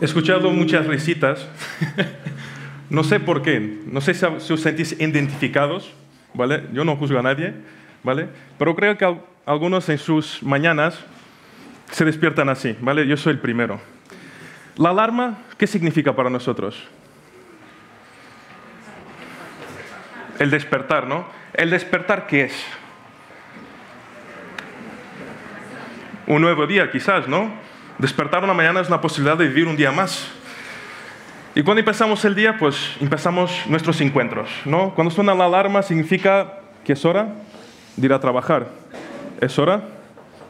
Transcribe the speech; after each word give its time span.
He 0.00 0.04
escuchado 0.04 0.50
muchas 0.50 0.86
risitas. 0.86 1.44
no 2.90 3.02
sé 3.02 3.18
por 3.18 3.42
qué. 3.42 3.80
No 3.86 4.00
sé 4.00 4.14
si 4.14 4.52
os 4.52 4.60
sentís 4.60 4.92
identificados, 5.00 5.92
¿vale? 6.34 6.66
Yo 6.72 6.84
no 6.84 6.94
juzgo 6.94 7.18
a 7.18 7.22
nadie, 7.22 7.52
¿vale? 8.04 8.28
Pero 8.58 8.76
creo 8.76 8.96
que 8.96 9.18
algunos 9.44 9.88
en 9.88 9.98
sus 9.98 10.40
mañanas 10.44 11.00
se 11.90 12.04
despiertan 12.04 12.48
así, 12.48 12.76
¿vale? 12.80 13.08
Yo 13.08 13.16
soy 13.16 13.32
el 13.32 13.40
primero. 13.40 13.80
La 14.76 14.90
alarma, 14.90 15.38
¿qué 15.56 15.66
significa 15.66 16.14
para 16.14 16.30
nosotros? 16.30 16.80
El 20.38 20.50
despertar, 20.50 21.08
¿no? 21.08 21.26
El 21.54 21.70
despertar, 21.70 22.28
¿qué 22.28 22.42
es? 22.42 22.64
Un 26.28 26.40
nuevo 26.40 26.68
día, 26.68 26.88
quizás, 26.92 27.26
¿no? 27.26 27.67
Despertar 27.98 28.44
una 28.44 28.54
mañana 28.54 28.80
es 28.80 28.86
una 28.86 29.00
posibilidad 29.00 29.36
de 29.36 29.48
vivir 29.48 29.66
un 29.66 29.76
día 29.76 29.90
más. 29.90 30.28
Y 31.56 31.62
cuando 31.64 31.80
empezamos 31.80 32.24
el 32.24 32.36
día, 32.36 32.56
pues 32.56 32.76
empezamos 33.00 33.50
nuestros 33.66 34.00
encuentros, 34.00 34.48
¿no? 34.64 34.94
Cuando 34.94 35.10
suena 35.10 35.34
la 35.34 35.46
alarma 35.46 35.82
significa 35.82 36.60
que 36.84 36.92
es 36.92 37.04
hora 37.04 37.34
de 37.96 38.06
ir 38.06 38.12
a 38.12 38.20
trabajar, 38.20 38.68
es 39.40 39.58
hora 39.58 39.82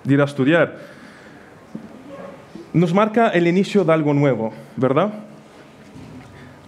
de 0.04 0.12
ir 0.12 0.20
a 0.20 0.24
estudiar. 0.24 0.78
Nos 2.74 2.92
marca 2.92 3.28
el 3.28 3.46
inicio 3.46 3.82
de 3.82 3.94
algo 3.94 4.12
nuevo, 4.12 4.52
¿verdad? 4.76 5.10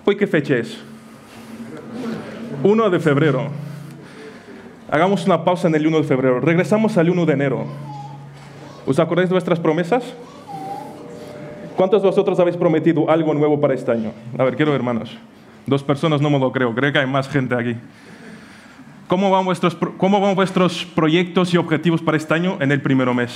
¿Hoy 0.07 0.16
qué 0.16 0.27
fecha 0.27 0.57
es? 0.57 0.79
1 2.62 2.88
de 2.88 3.01
febrero. 3.01 3.51
Hagamos 4.91 5.27
una 5.27 5.45
pausa 5.45 5.69
en 5.69 5.74
el 5.74 5.87
1 5.87 5.99
de 5.99 6.05
febrero. 6.05 6.41
Regresamos 6.41 6.97
al 6.97 7.10
1 7.10 7.27
de 7.27 7.33
enero. 7.35 7.66
¿Os 8.87 8.99
acordáis 8.99 9.29
de 9.29 9.35
vuestras 9.35 9.60
promesas? 9.60 10.15
¿Cuántos 11.80 12.02
de 12.02 12.09
vosotros 12.09 12.39
habéis 12.39 12.59
prometido 12.59 13.09
algo 13.09 13.33
nuevo 13.33 13.59
para 13.59 13.73
este 13.73 13.91
año? 13.91 14.12
A 14.37 14.45
ver, 14.45 14.55
quiero 14.55 14.75
hermanos. 14.75 15.16
Dos 15.65 15.83
personas 15.83 16.21
no 16.21 16.29
me 16.29 16.38
lo 16.38 16.52
creo. 16.52 16.74
Creo 16.74 16.93
que 16.93 16.99
hay 16.99 17.07
más 17.07 17.27
gente 17.27 17.54
aquí. 17.54 17.74
¿Cómo 19.09 19.30
van 19.30 19.46
vuestros, 19.46 19.74
cómo 19.96 20.21
van 20.21 20.35
vuestros 20.35 20.85
proyectos 20.85 21.54
y 21.54 21.57
objetivos 21.57 22.02
para 22.02 22.19
este 22.19 22.35
año 22.35 22.59
en 22.60 22.71
el 22.71 22.82
primer 22.82 23.09
mes? 23.15 23.35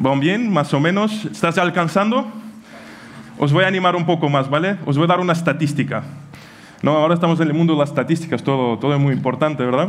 ¿Van 0.00 0.18
bien? 0.18 0.52
¿Más 0.52 0.74
o 0.74 0.80
menos? 0.80 1.26
¿Estás 1.26 1.56
alcanzando? 1.56 2.26
Os 3.38 3.52
voy 3.52 3.62
a 3.62 3.68
animar 3.68 3.94
un 3.94 4.04
poco 4.04 4.28
más, 4.28 4.50
¿vale? 4.50 4.76
Os 4.86 4.96
voy 4.96 5.04
a 5.04 5.06
dar 5.06 5.20
una 5.20 5.34
estadística. 5.34 6.02
No, 6.82 6.96
ahora 6.96 7.14
estamos 7.14 7.38
en 7.38 7.46
el 7.46 7.54
mundo 7.54 7.74
de 7.74 7.78
las 7.78 7.90
estadísticas, 7.90 8.42
todo, 8.42 8.76
todo 8.76 8.92
es 8.92 9.00
muy 9.00 9.14
importante, 9.14 9.64
¿verdad? 9.64 9.88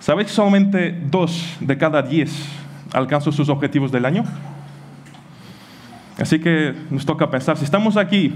¿Sabéis 0.00 0.30
que 0.30 0.34
solamente 0.34 1.00
dos 1.12 1.56
de 1.60 1.78
cada 1.78 2.02
diez 2.02 2.44
alcanzan 2.92 3.32
sus 3.32 3.48
objetivos 3.48 3.92
del 3.92 4.04
año? 4.04 4.24
Así 6.18 6.38
que 6.38 6.74
nos 6.90 7.04
toca 7.04 7.30
pensar, 7.30 7.58
si 7.58 7.64
estamos 7.64 7.96
aquí, 7.96 8.32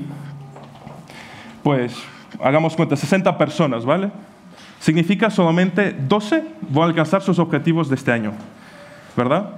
pues 1.63 1.95
hagamos 2.43 2.77
cuenta, 2.77 2.95
60 2.97 3.37
personas, 3.39 3.85
¿vale? 3.85 4.11
Significa 4.81 5.31
solamente 5.31 5.93
12 5.93 6.45
van 6.71 6.85
a 6.85 6.87
alcanzar 6.87 7.23
sus 7.23 7.39
objetivos 7.39 7.89
de 7.89 7.95
este 7.95 8.13
año, 8.13 8.33
¿verdad? 9.17 9.51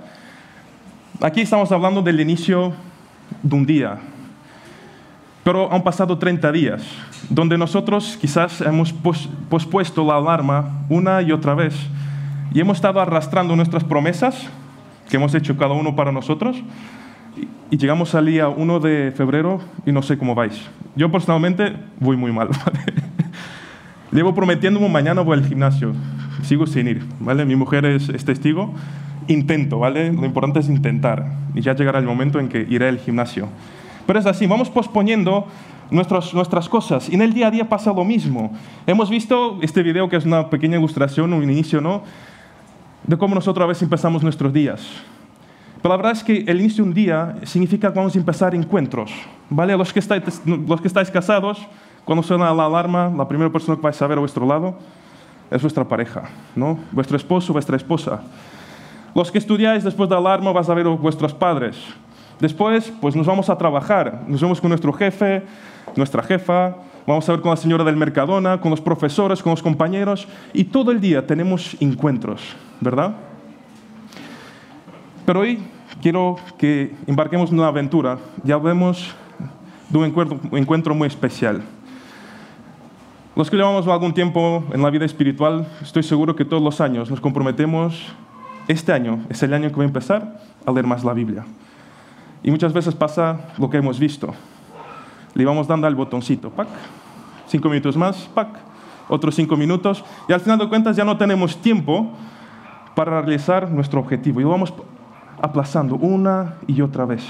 Aquí 1.21 1.41
estamos 1.41 1.71
hablando 1.73 2.03
del 2.03 2.21
inicio 2.21 2.73
de 3.43 3.55
un 3.55 3.67
día, 3.67 3.99
pero 5.45 5.73
han 5.73 5.83
pasado 5.83 6.17
30 6.19 6.53
días, 6.53 6.83
donde 7.29 7.59
nosotros 7.59 8.17
quizás 8.21 8.61
hemos 8.61 8.93
pospuesto 9.49 10.05
la 10.05 10.17
alarma 10.17 10.85
una 10.89 11.23
y 11.23 11.33
otra 11.33 11.55
vez 11.55 11.75
y 12.55 12.61
hemos 12.61 12.77
estado 12.77 13.01
arrastrando 13.01 13.57
nuestras 13.57 13.83
promesas 13.83 14.47
que 15.09 15.17
hemos 15.17 15.35
hecho 15.35 15.57
cada 15.57 15.73
uno 15.73 15.97
para 15.97 16.13
nosotros 16.13 16.57
y 17.71 17.77
llegamos 17.79 18.15
al 18.15 18.27
día 18.27 18.49
1 18.49 18.81
de 18.81 19.13
febrero 19.17 19.61
y 19.87 19.93
no 19.93 20.03
sé 20.03 20.19
cómo 20.19 20.35
vais. 20.35 20.61
Yo 20.95 21.11
personalmente 21.11 21.75
voy 22.01 22.17
muy 22.17 22.33
mal. 22.33 22.49
Llevo 24.13 24.35
prometiéndome 24.35 24.89
mañana 24.91 25.23
voy 25.23 25.39
al 25.39 25.47
gimnasio. 25.47 25.95
Sigo 26.43 26.67
sin 26.67 26.89
ir, 26.89 27.03
¿vale? 27.19 27.47
Mi 27.47 27.57
mujer 27.57 27.87
es, 27.87 28.11
es, 28.11 28.25
testigo. 28.27 28.75
Intento, 29.27 29.79
¿vale? 29.79 30.13
Lo 30.13 30.27
importante 30.27 30.61
es 30.61 30.69
intentar. 30.69 31.33
Y 31.55 31.63
ya 31.63 31.75
llegará 31.75 31.99
el 31.99 32.05
momento 32.05 32.39
en 32.39 32.49
que 32.51 32.67
iré 32.69 32.89
al 32.89 32.99
gimnasio. 32.99 33.49
Pero 34.07 34.19
es 34.19 34.27
así, 34.27 34.47
vamos 34.47 34.69
posponiendo 34.69 35.47
nuestras, 35.91 36.35
nuestras 36.35 36.69
cosas. 36.69 37.09
Y 37.09 37.15
en 37.15 37.23
el 37.23 37.33
día 37.33 37.47
a 37.47 37.51
día 37.51 37.69
pasa 37.69 37.93
lo 37.93 38.05
mismo. 38.05 38.53
Hemos 38.87 39.09
visto 39.09 39.59
este 39.63 39.83
video 39.83 40.09
que 40.11 40.17
es 40.17 40.27
una 40.27 40.51
pequeña 40.51 40.77
ilustración, 40.77 41.33
un 41.33 41.43
inicio, 41.43 41.81
¿no? 41.81 42.03
De 43.07 43.17
cómo 43.17 43.35
nosotros 43.35 43.65
a 43.65 43.69
veces 43.69 43.85
empezamos 43.85 44.23
nuestros 44.23 44.53
días. 44.53 44.87
Pero 45.83 45.95
la 45.95 45.97
verdad 45.97 46.13
es 46.13 46.23
que 46.23 46.45
el 46.47 46.61
inicio 46.61 46.85
de 46.85 46.91
un 46.91 46.95
día 46.95 47.37
significa 47.43 47.93
que 47.93 47.99
vamos 47.99 48.15
a 48.15 48.19
empezar 48.19 48.55
encuentros. 48.55 49.11
¿Vale? 49.51 49.77
Los 49.77 49.93
que 49.93 49.99
estáis, 49.99 50.23
los 50.47 50.81
que 50.81 50.89
estáis 50.89 51.11
casados, 51.11 51.61
cuando 52.05 52.23
suena 52.23 52.55
la 52.55 52.67
alarma, 52.67 53.13
la 53.17 53.27
primera 53.27 53.51
persona 53.51 53.77
que 53.77 53.83
vais 53.83 54.01
a 54.01 54.07
ver 54.07 54.19
a 54.19 54.21
vuestro 54.21 54.47
lado 54.47 54.77
es 55.51 55.61
vuestra 55.61 55.87
pareja, 55.87 56.23
¿no? 56.57 56.79
Vuestro 56.93 57.17
esposo, 57.17 57.53
vuestra 57.53 57.77
esposa. 57.77 58.23
Los 59.15 59.31
que 59.31 59.39
estudiáis 59.39 59.85
después 59.85 60.09
de 60.09 60.15
la 60.15 60.21
alarma 60.21 60.53
vas 60.53 60.71
a 60.71 60.75
ver 60.75 60.87
a 60.87 60.91
vuestros 60.91 61.35
padres, 61.35 61.77
Después, 62.43 62.93
pues 63.01 63.15
nos 63.15 63.25
vamos 63.25 63.49
a 63.51 63.57
trabajar, 63.57 64.23
nos 64.27 64.41
vemos 64.41 64.61
con 64.61 64.69
nuestro 64.69 64.93
jefe, 64.93 65.45
nuestra 65.95 66.25
jefa, 66.25 66.75
vamos 67.07 67.29
a 67.29 67.33
ver 67.33 67.41
con 67.41 67.51
la 67.51 67.57
señora 67.57 67.85
del 67.85 67.97
Mercadona, 67.97 68.61
con 68.61 68.73
los 68.73 68.81
profesores, 68.81 69.41
con 69.41 69.51
los 69.51 69.63
compañeros, 69.63 70.27
y 70.53 70.65
todo 70.65 70.91
el 70.91 71.01
día 71.01 71.25
tenemos 71.25 71.77
encuentros, 71.79 72.43
¿verdad? 72.81 73.15
Pero 75.25 75.41
hoy 75.41 75.63
quiero 76.01 76.37
que 76.59 76.95
embarquemos 77.07 77.51
en 77.51 77.59
una 77.59 77.69
aventura, 77.69 78.19
ya 78.43 78.59
vemos 78.59 79.15
de 79.89 79.99
un 79.99 80.05
encuentro, 80.05 80.41
un 80.51 80.59
encuentro 80.59 80.95
muy 80.95 81.07
especial. 81.07 81.63
Los 83.37 83.49
que 83.49 83.57
llevamos 83.57 83.87
algún 83.87 84.13
tiempo 84.13 84.65
en 84.73 84.83
la 84.83 84.91
vida 84.91 85.05
espiritual, 85.05 85.67
estoy 85.81 86.03
seguro 86.03 86.35
que 86.35 86.45
todos 86.45 86.63
los 86.63 86.81
años 86.81 87.09
nos 87.09 87.21
comprometemos, 87.21 88.03
este 88.67 88.93
año 88.93 89.21
es 89.29 89.43
el 89.43 89.55
año 89.55 89.69
que 89.69 89.77
voy 89.77 89.85
a 89.85 89.89
empezar 89.89 90.41
a 90.67 90.73
leer 90.73 90.87
más 90.87 91.05
la 91.05 91.13
Biblia. 91.13 91.45
Y 92.43 92.51
muchas 92.51 92.73
veces 92.73 92.95
pasa 92.95 93.53
lo 93.59 93.71
que 93.71 93.77
hemos 93.77 94.01
visto. 94.01 94.35
Le 95.35 95.45
vamos 95.45 95.69
dando 95.69 95.87
al 95.87 95.95
botoncito, 95.95 96.51
pac, 96.51 96.69
cinco 97.47 97.69
minutos 97.69 97.97
más, 97.97 98.29
pac, 98.35 98.49
otros 99.09 99.37
cinco 99.37 99.57
minutos, 99.57 100.05
y 100.29 100.33
al 100.33 100.41
final 100.41 100.59
de 100.59 100.69
cuentas 100.69 100.97
ya 100.97 101.05
no 101.05 101.17
tenemos 101.17 101.57
tiempo 101.59 102.11
para 102.97 103.21
realizar 103.21 103.71
nuestro 103.71 104.01
objetivo. 104.01 104.41
Y 104.41 104.43
lo 104.43 104.51
vamos 104.51 104.75
aplazando 105.41 105.97
una 105.97 106.55
y 106.67 106.81
otra 106.81 107.05
vez. 107.05 107.27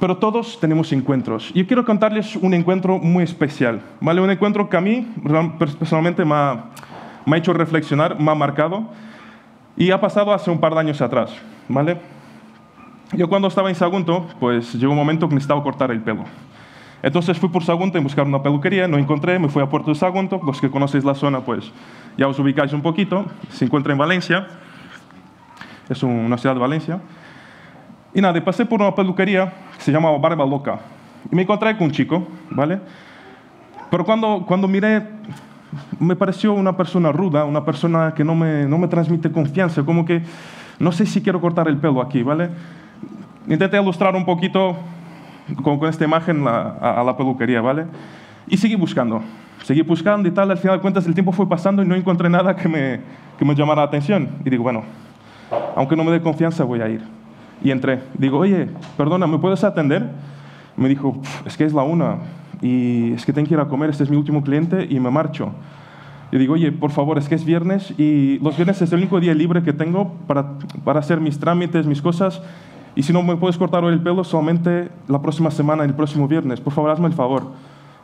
Pero 0.00 0.16
todos 0.16 0.58
tenemos 0.60 0.92
encuentros. 0.92 1.52
Yo 1.54 1.66
quiero 1.66 1.84
contarles 1.84 2.36
un 2.36 2.52
encuentro 2.54 2.98
muy 2.98 3.24
especial, 3.24 3.80
¿vale? 4.00 4.20
Un 4.20 4.30
encuentro 4.30 4.68
que 4.68 4.76
a 4.76 4.80
mí 4.80 5.06
personalmente 5.58 6.24
me 6.24 6.34
ha, 6.34 6.64
me 7.24 7.36
ha 7.36 7.38
hecho 7.38 7.52
reflexionar, 7.52 8.20
me 8.20 8.30
ha 8.30 8.34
marcado, 8.34 8.88
y 9.76 9.90
ha 9.90 10.00
pasado 10.00 10.32
hace 10.32 10.50
un 10.50 10.58
par 10.58 10.74
de 10.74 10.80
años 10.80 11.00
atrás, 11.00 11.30
¿vale? 11.68 11.98
Yo 13.12 13.28
cuando 13.28 13.48
estaba 13.48 13.68
en 13.68 13.74
Sagunto, 13.74 14.26
pues 14.40 14.74
llegó 14.74 14.92
un 14.92 14.98
momento 14.98 15.28
que 15.28 15.34
necesitaba 15.34 15.62
cortar 15.62 15.90
el 15.90 16.00
pelo. 16.00 16.24
Entonces 17.02 17.38
fui 17.38 17.50
por 17.50 17.62
Sagunto 17.62 17.98
a 17.98 18.00
buscar 18.00 18.26
una 18.26 18.42
peluquería, 18.42 18.88
no 18.88 18.96
encontré, 18.96 19.38
me 19.38 19.48
fui 19.48 19.62
a 19.62 19.68
Puerto 19.68 19.90
de 19.90 19.94
Sagunto. 19.94 20.40
Los 20.44 20.58
que 20.58 20.70
conocéis 20.70 21.04
la 21.04 21.14
zona, 21.14 21.40
pues 21.40 21.70
ya 22.16 22.26
os 22.26 22.38
ubicáis 22.38 22.72
un 22.72 22.80
poquito. 22.80 23.26
Se 23.50 23.66
encuentra 23.66 23.92
en 23.92 23.98
Valencia, 23.98 24.48
es 25.88 26.02
una 26.02 26.38
ciudad 26.38 26.54
de 26.54 26.60
Valencia. 26.60 27.00
Y 28.14 28.20
nada, 28.20 28.42
pasé 28.44 28.64
por 28.64 28.80
una 28.80 28.94
peluquería 28.94 29.52
que 29.76 29.82
se 29.82 29.92
llamaba 29.92 30.16
Barba 30.18 30.46
Loca. 30.46 30.78
Y 31.30 31.34
me 31.34 31.42
encontré 31.42 31.76
con 31.76 31.86
un 31.86 31.92
chico, 31.92 32.26
¿vale? 32.50 32.78
Pero 33.90 34.04
cuando, 34.04 34.44
cuando 34.46 34.68
miré, 34.68 35.02
me 35.98 36.16
pareció 36.16 36.52
una 36.52 36.76
persona 36.76 37.12
ruda, 37.12 37.44
una 37.44 37.64
persona 37.64 38.12
que 38.14 38.24
no 38.24 38.34
me, 38.34 38.66
no 38.66 38.78
me 38.78 38.88
transmite 38.88 39.30
confianza, 39.30 39.82
como 39.82 40.04
que 40.04 40.22
no 40.78 40.92
sé 40.92 41.06
si 41.06 41.22
quiero 41.22 41.40
cortar 41.40 41.68
el 41.68 41.76
pelo 41.76 42.00
aquí, 42.00 42.22
¿vale? 42.22 42.50
intenté 43.48 43.80
ilustrar 43.80 44.14
un 44.16 44.24
poquito 44.24 44.76
con, 45.62 45.84
esta 45.86 46.04
imagen 46.04 46.46
a, 46.46 47.02
la 47.04 47.16
peluquería, 47.16 47.60
¿vale? 47.60 47.86
Y 48.46 48.56
seguí 48.56 48.74
buscando, 48.74 49.22
seguí 49.62 49.82
buscando 49.82 50.28
y 50.28 50.32
tal, 50.32 50.50
al 50.50 50.58
final 50.58 50.78
de 50.78 50.82
cuentas 50.82 51.06
el 51.06 51.14
tiempo 51.14 51.32
fue 51.32 51.48
pasando 51.48 51.82
y 51.82 51.86
no 51.86 51.94
encontré 51.94 52.28
nada 52.28 52.56
que 52.56 52.68
me, 52.68 53.00
que 53.38 53.44
me 53.44 53.54
llamara 53.54 53.82
la 53.82 53.88
atención. 53.88 54.28
Y 54.44 54.50
digo, 54.50 54.62
bueno, 54.62 54.82
aunque 55.76 55.96
no 55.96 56.04
me 56.04 56.12
dé 56.12 56.20
confianza, 56.20 56.64
voy 56.64 56.80
a 56.80 56.88
ir. 56.88 57.02
Y 57.62 57.70
entré. 57.70 58.00
Digo, 58.18 58.38
oye, 58.38 58.68
perdona, 58.96 59.26
¿me 59.26 59.38
puedes 59.38 59.64
atender? 59.64 60.10
Me 60.76 60.88
dijo, 60.88 61.20
es 61.44 61.56
que 61.56 61.64
es 61.64 61.72
la 61.72 61.82
una 61.82 62.18
y 62.60 63.12
es 63.12 63.24
que 63.24 63.32
tengo 63.32 63.48
que 63.48 63.54
ir 63.54 63.60
a 63.60 63.66
comer, 63.66 63.90
este 63.90 64.04
es 64.04 64.10
mi 64.10 64.16
último 64.16 64.42
cliente 64.42 64.86
y 64.88 65.00
me 65.00 65.10
marcho. 65.10 65.52
Y 66.32 66.38
digo, 66.38 66.54
oye, 66.54 66.72
por 66.72 66.90
favor, 66.90 67.18
es 67.18 67.28
que 67.28 67.34
es 67.34 67.44
viernes 67.44 67.94
y 67.98 68.38
los 68.40 68.56
viernes 68.56 68.82
es 68.82 68.92
el 68.92 68.98
único 68.98 69.20
día 69.20 69.34
libre 69.34 69.62
que 69.62 69.72
tengo 69.72 70.14
para, 70.26 70.58
para 70.84 71.00
hacer 71.00 71.20
mis 71.20 71.38
trámites, 71.38 71.86
mis 71.86 72.02
cosas 72.02 72.42
y 72.96 73.02
si 73.02 73.12
no 73.12 73.22
me 73.22 73.36
puedes 73.36 73.58
cortar 73.58 73.84
hoy 73.84 73.92
el 73.92 74.00
pelo, 74.00 74.22
solamente 74.22 74.88
la 75.08 75.20
próxima 75.20 75.50
semana, 75.50 75.84
el 75.84 75.94
próximo 75.94 76.28
viernes. 76.28 76.60
Por 76.60 76.72
favor, 76.72 76.90
hazme 76.90 77.08
el 77.08 77.12
favor. 77.12 77.52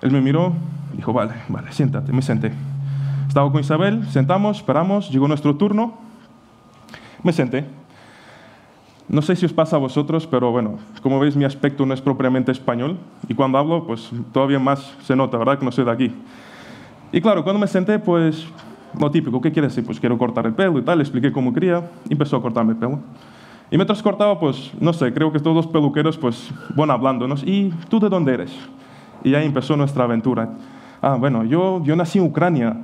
Él 0.03 0.11
me 0.11 0.21
miró, 0.21 0.53
dijo, 0.97 1.13
vale, 1.13 1.35
vale, 1.49 1.71
siéntate. 1.73 2.13
Me 2.13 2.23
senté. 2.23 2.53
Estaba 3.29 3.51
con 3.53 3.61
Isabel, 3.61 4.05
sentamos, 4.09 4.59
esperamos, 4.59 5.11
llegó 5.11 5.29
nuestro 5.29 5.55
turno. 5.55 5.95
Me 7.23 7.33
senté. 7.33 7.65
No 9.09 9.23
sé 9.23 9.35
si 9.35 9.45
os 9.45 9.53
pasa 9.53 9.75
a 9.75 9.79
vosotros, 9.81 10.27
pero 10.27 10.53
bueno, 10.53 10.79
como 11.03 11.19
veis 11.19 11.35
mi 11.35 11.45
aspecto 11.45 11.85
no 11.85 11.93
es 11.93 12.01
propiamente 12.01 12.53
español 12.53 12.97
y 13.29 13.35
cuando 13.35 13.59
hablo 13.59 13.85
pues 13.85 14.09
todavía 14.33 14.61
más 14.61 14.97
se 15.03 15.17
nota, 15.17 15.37
¿verdad? 15.37 15.59
Que 15.59 15.65
no 15.65 15.73
soy 15.73 15.85
de 15.85 15.91
aquí. 15.91 16.13
Y 17.11 17.21
claro, 17.21 17.43
cuando 17.43 17.59
me 17.59 17.67
senté 17.67 17.99
pues 17.99 18.47
lo 18.99 19.11
típico, 19.11 19.41
¿qué 19.41 19.51
quieres 19.51 19.73
decir? 19.73 19.85
Pues 19.85 19.99
quiero 19.99 20.17
cortar 20.17 20.47
el 20.47 20.55
pelo 20.55 20.79
y 20.79 20.83
tal, 20.83 20.99
le 20.99 21.03
expliqué 21.03 21.33
cómo 21.33 21.53
quería 21.53 21.91
y 22.09 22.13
empezó 22.13 22.37
a 22.37 22.43
cortarme 22.43 22.73
el 22.73 22.79
pelo. 22.79 23.01
Y 23.69 23.77
mientras 23.77 24.01
cortaba 24.01 24.39
pues, 24.39 24.71
no 24.81 24.93
sé, 24.93 25.13
creo 25.13 25.33
que 25.33 25.41
todos 25.41 25.57
los 25.57 25.67
peluqueros 25.67 26.17
pues, 26.17 26.49
bueno, 26.77 26.93
hablándonos, 26.93 27.43
¿y 27.43 27.71
tú 27.89 27.99
de 27.99 28.09
dónde 28.09 28.35
eres? 28.35 28.53
Y 29.25 29.35
ahí 29.35 29.45
empezó 29.45 29.77
nuestra 29.77 30.05
aventura. 30.05 30.51
Ah, 31.03 31.17
bueno, 31.19 31.43
yo, 31.45 31.83
yo 31.83 31.97
nací 31.97 32.19
en 32.19 32.27
Ucrania. 32.27 32.77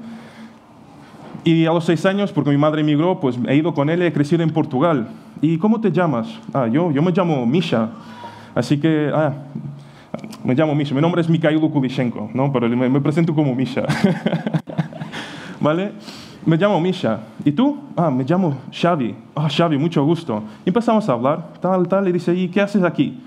Y 1.46 1.64
a 1.64 1.72
los 1.72 1.84
seis 1.84 2.04
años, 2.04 2.32
porque 2.32 2.50
mi 2.50 2.56
madre 2.56 2.80
emigró, 2.80 3.20
pues 3.20 3.38
he 3.46 3.54
ido 3.54 3.72
con 3.72 3.88
él 3.88 4.02
he 4.02 4.12
crecido 4.12 4.42
en 4.42 4.50
Portugal. 4.50 5.06
¿Y 5.40 5.58
cómo 5.58 5.80
te 5.80 5.92
llamas? 5.92 6.26
Ah, 6.52 6.66
yo, 6.66 6.90
yo 6.90 7.00
me 7.02 7.12
llamo 7.12 7.46
Misha. 7.46 7.90
Así 8.52 8.80
que, 8.80 9.12
ah, 9.14 9.32
me 10.42 10.56
llamo 10.56 10.74
Misha. 10.74 10.92
Mi 10.92 11.00
nombre 11.00 11.20
es 11.20 11.28
Mikhail 11.28 11.60
Kulishenko, 11.60 12.30
¿no? 12.34 12.52
Pero 12.52 12.68
me, 12.68 12.88
me 12.88 13.00
presento 13.00 13.32
como 13.32 13.54
Misha. 13.54 13.84
¿Vale? 15.60 15.92
Me 16.44 16.56
llamo 16.56 16.80
Misha. 16.80 17.20
¿Y 17.44 17.52
tú? 17.52 17.78
Ah, 17.96 18.10
me 18.10 18.24
llamo 18.24 18.56
Xavi. 18.72 19.14
Ah, 19.36 19.48
Xavi, 19.48 19.78
mucho 19.78 20.04
gusto. 20.04 20.42
Y 20.64 20.70
empezamos 20.70 21.08
a 21.08 21.12
hablar, 21.12 21.52
tal, 21.60 21.86
tal, 21.86 22.08
y 22.08 22.12
dice, 22.12 22.34
¿y 22.34 22.48
qué 22.48 22.60
haces 22.60 22.82
aquí? 22.82 23.20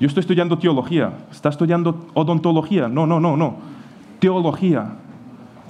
Yo 0.00 0.08
estoy 0.08 0.22
estudiando 0.22 0.58
teología. 0.58 1.12
¿Estás 1.30 1.54
estudiando 1.54 2.08
odontología? 2.14 2.88
No, 2.88 3.06
no, 3.06 3.20
no, 3.20 3.36
no. 3.36 3.54
Teología. 4.18 4.88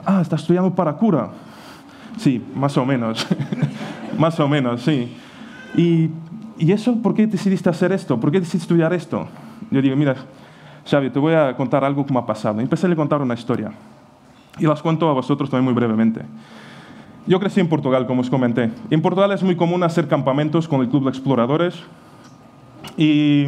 Ah, 0.07 0.23
¿estás 0.23 0.41
estudiando 0.41 0.75
para 0.75 0.95
cura? 0.95 1.29
Sí, 2.21 2.45
más 2.55 2.77
o 2.77 2.85
menos. 2.85 3.27
más 4.19 4.39
o 4.39 4.47
menos, 4.47 4.83
sí. 4.83 5.11
¿Y, 5.75 6.11
¿Y 6.59 6.71
eso 6.71 7.01
por 7.01 7.15
qué 7.15 7.27
decidiste 7.27 7.71
hacer 7.71 7.93
esto? 7.93 8.21
¿Por 8.21 8.31
qué 8.31 8.41
decidiste 8.41 8.65
estudiar 8.65 8.93
esto? 8.93 9.27
Yo 9.71 9.81
digo, 9.81 9.97
mira, 9.97 10.17
Xavi, 10.85 11.09
te 11.09 11.19
voy 11.19 11.33
a 11.33 11.57
contar 11.57 11.83
algo 11.83 12.05
que 12.05 12.13
me 12.13 12.19
ha 12.19 12.27
pasado. 12.27 12.61
empecé 12.61 12.87
a 12.87 12.95
contar 12.95 13.23
una 13.23 13.33
historia. 13.33 13.73
Y 14.59 14.67
las 14.67 14.83
cuento 14.83 15.09
a 15.09 15.15
vosotros 15.15 15.49
también 15.49 15.65
muy 15.65 15.73
brevemente. 15.73 16.21
Yo 17.27 17.41
crecí 17.41 17.59
en 17.59 17.71
Portugal, 17.71 18.07
como 18.07 18.21
os 18.21 18.29
comenté. 18.29 18.71
En 18.91 19.01
Portugal 19.01 19.33
es 19.33 19.43
muy 19.43 19.57
común 19.57 19.83
hacer 19.83 20.07
campamentos 20.07 20.69
con 20.69 20.83
el 20.83 20.91
Club 20.91 21.05
de 21.05 21.09
Exploradores. 21.09 21.75
Y 22.99 23.47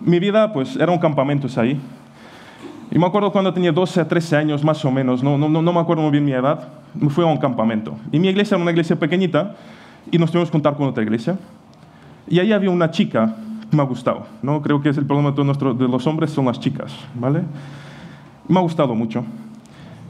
mi 0.00 0.20
vida, 0.20 0.54
pues, 0.54 0.76
era 0.76 0.90
un 0.90 0.98
campamento 0.98 1.48
ahí. 1.60 1.78
Y 2.90 2.98
me 2.98 3.06
acuerdo 3.06 3.32
cuando 3.32 3.52
tenía 3.52 3.72
12 3.72 4.00
a 4.00 4.08
13 4.08 4.36
años, 4.36 4.64
más 4.64 4.84
o 4.84 4.90
menos, 4.90 5.22
no, 5.22 5.36
no, 5.38 5.48
no 5.48 5.72
me 5.72 5.80
acuerdo 5.80 6.02
muy 6.02 6.12
bien 6.12 6.24
mi 6.24 6.32
edad, 6.32 6.68
me 6.94 7.10
fui 7.10 7.24
a 7.24 7.26
un 7.26 7.38
campamento. 7.38 7.96
Y 8.12 8.18
mi 8.18 8.28
iglesia 8.28 8.54
era 8.54 8.62
una 8.62 8.70
iglesia 8.70 8.96
pequeñita 8.96 9.56
y 10.10 10.18
nos 10.18 10.30
tuvimos 10.30 10.48
que 10.48 10.52
contar 10.52 10.76
con 10.76 10.88
otra 10.88 11.02
iglesia. 11.02 11.38
Y 12.28 12.38
ahí 12.38 12.52
había 12.52 12.70
una 12.70 12.90
chica 12.90 13.34
que 13.70 13.76
me 13.76 13.82
ha 13.82 13.86
gustado. 13.86 14.26
¿no? 14.42 14.62
Creo 14.62 14.80
que 14.80 14.90
es 14.90 14.96
el 14.96 15.06
problema 15.06 15.32
de, 15.32 15.44
nuestro, 15.44 15.74
de 15.74 15.88
los 15.88 16.06
hombres, 16.06 16.30
son 16.30 16.46
las 16.46 16.60
chicas. 16.60 16.94
¿vale? 17.14 17.42
Me 18.48 18.58
ha 18.58 18.62
gustado 18.62 18.94
mucho. 18.94 19.24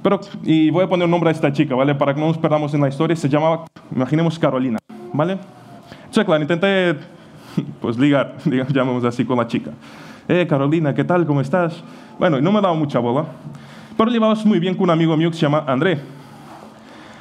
Pero, 0.02 0.20
y 0.42 0.68
voy 0.68 0.84
a 0.84 0.88
poner 0.88 1.06
un 1.06 1.10
nombre 1.10 1.30
a 1.30 1.32
esta 1.32 1.50
chica, 1.50 1.74
¿vale? 1.74 1.94
Para 1.94 2.12
que 2.12 2.20
no 2.20 2.26
nos 2.26 2.36
perdamos 2.36 2.74
en 2.74 2.82
la 2.82 2.88
historia, 2.88 3.16
se 3.16 3.26
llamaba, 3.26 3.64
imaginemos, 3.90 4.38
Carolina, 4.38 4.78
¿vale? 5.14 5.38
Entonces, 5.96 6.24
claro, 6.26 6.42
intenté, 6.42 6.94
pues, 7.80 7.98
ligar, 7.98 8.34
digamos, 8.44 9.02
así, 9.04 9.24
con 9.24 9.38
la 9.38 9.46
chica. 9.46 9.70
Eh, 10.26 10.46
Carolina, 10.48 10.94
¿qué 10.94 11.04
tal? 11.04 11.26
¿Cómo 11.26 11.42
estás? 11.42 11.82
Bueno, 12.18 12.40
no 12.40 12.50
me 12.50 12.60
daba 12.60 12.74
mucha 12.74 12.98
bola, 12.98 13.26
pero 13.96 14.10
llevamos 14.10 14.44
muy 14.46 14.58
bien 14.58 14.74
con 14.74 14.84
un 14.84 14.90
amigo 14.90 15.14
mío 15.16 15.30
que 15.30 15.36
se 15.36 15.42
llama 15.42 15.64
André. 15.66 16.00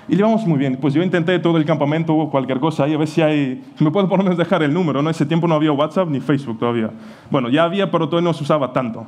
Y 0.08 0.16
llevamos 0.16 0.46
muy 0.46 0.58
bien. 0.58 0.78
Pues 0.80 0.94
yo 0.94 1.04
intenté 1.04 1.38
todo 1.40 1.58
el 1.58 1.66
campamento 1.66 2.14
o 2.14 2.30
cualquier 2.30 2.60
cosa 2.60 2.84
ahí, 2.86 2.94
a 2.94 2.98
ver 2.98 3.08
si 3.08 3.22
hay... 3.22 3.64
Me 3.80 3.92
puedo 3.92 4.08
por 4.08 4.20
lo 4.20 4.24
menos 4.24 4.38
dejar 4.38 4.64
el 4.64 4.74
número, 4.74 5.02
¿no? 5.02 5.10
Ese 5.10 5.26
tiempo 5.26 5.48
no 5.48 5.56
había 5.56 5.72
WhatsApp 5.72 6.08
ni 6.10 6.20
Facebook 6.20 6.60
todavía. 6.60 6.92
Bueno, 7.30 7.50
ya 7.50 7.64
había, 7.64 7.90
pero 7.92 8.08
todavía 8.08 8.30
no 8.30 8.34
se 8.34 8.44
usaba 8.44 8.72
tanto. 8.72 9.06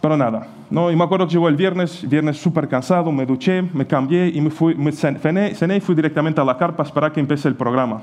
Pero 0.00 0.18
nada, 0.18 0.48
¿no? 0.68 0.90
Y 0.90 0.96
me 0.96 1.04
acuerdo 1.04 1.26
que 1.26 1.32
llegó 1.32 1.48
el 1.48 1.56
viernes, 1.56 2.06
viernes 2.06 2.36
súper 2.36 2.68
cansado, 2.68 3.10
me 3.10 3.24
duché, 3.24 3.62
me 3.62 3.86
cambié 3.86 4.28
y 4.28 4.40
me 4.42 4.50
fui, 4.50 4.74
me 4.74 4.92
cené, 4.92 5.54
y 5.76 5.80
fui 5.80 5.94
directamente 5.94 6.38
a 6.38 6.44
la 6.44 6.58
carpa 6.58 6.84
para 6.84 7.10
que 7.10 7.20
empiece 7.20 7.48
el 7.48 7.54
programa. 7.54 8.02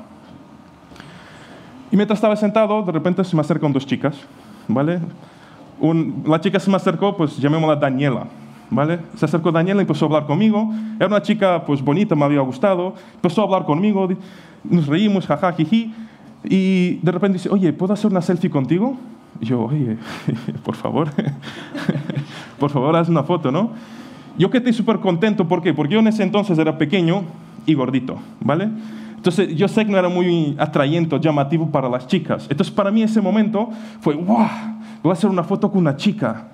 Y 1.92 1.95
mientras 1.95 2.18
estaba 2.18 2.36
sentado, 2.36 2.81
de 2.81 2.92
repente 2.92 3.24
se 3.24 3.36
me 3.36 3.42
acercan 3.42 3.72
dos 3.72 3.86
chicas, 3.86 4.16
¿vale? 4.67 4.99
Un, 5.79 6.23
la 6.27 6.39
chica 6.39 6.59
se 6.59 6.69
me 6.69 6.75
acercó, 6.75 7.15
pues 7.17 7.37
llamémosla 7.37 7.75
Daniela, 7.75 8.27
¿vale? 8.69 8.99
Se 9.15 9.25
acercó 9.25 9.51
Daniela 9.51 9.81
y 9.81 9.83
empezó 9.83 10.05
a 10.05 10.07
hablar 10.07 10.25
conmigo. 10.25 10.71
Era 10.97 11.07
una 11.07 11.21
chica, 11.21 11.63
pues 11.65 11.81
bonita, 11.81 12.15
me 12.15 12.25
había 12.25 12.41
gustado. 12.41 12.95
Empezó 13.15 13.41
a 13.41 13.45
hablar 13.45 13.65
conmigo, 13.65 14.07
nos 14.63 14.87
reímos, 14.87 15.25
jaja, 15.25 15.51
jiji. 15.53 15.93
Y 16.43 16.95
de 17.01 17.11
repente 17.11 17.37
dice, 17.37 17.49
oye, 17.49 17.73
¿puedo 17.73 17.93
hacer 17.93 18.11
una 18.11 18.21
selfie 18.21 18.49
contigo? 18.49 18.97
Y 19.39 19.45
yo, 19.45 19.63
oye, 19.63 19.97
por 20.63 20.75
favor, 20.75 21.09
por 22.59 22.69
favor, 22.69 22.95
haz 22.95 23.09
una 23.09 23.23
foto, 23.23 23.51
¿no? 23.51 23.71
Yo 24.37 24.49
quedé 24.49 24.71
súper 24.73 24.99
contento, 24.99 25.47
¿por 25.47 25.61
qué? 25.61 25.73
Porque 25.73 25.93
yo 25.93 25.99
en 25.99 26.07
ese 26.07 26.23
entonces 26.23 26.57
era 26.57 26.77
pequeño 26.77 27.23
y 27.65 27.73
gordito, 27.73 28.17
¿vale? 28.39 28.69
Entonces 29.21 29.56
yo 29.56 29.68
sé 29.68 29.85
que 29.85 29.91
no 29.91 30.00
era 30.00 30.09
muy 30.09 30.56
atrayente, 30.57 31.19
llamativo 31.19 31.69
para 31.69 31.88
las 31.88 32.07
chicas. 32.07 32.47
Entonces 32.50 32.73
para 32.73 32.89
mí 32.89 33.03
ese 33.03 33.21
momento 33.21 33.69
fue, 34.00 34.15
wow, 34.15 34.47
voy 35.03 35.12
a 35.12 35.13
hacer 35.13 35.29
una 35.29 35.44
foto 35.44 35.69
con 35.69 35.81
una 35.81 35.95
chica. 35.95 36.47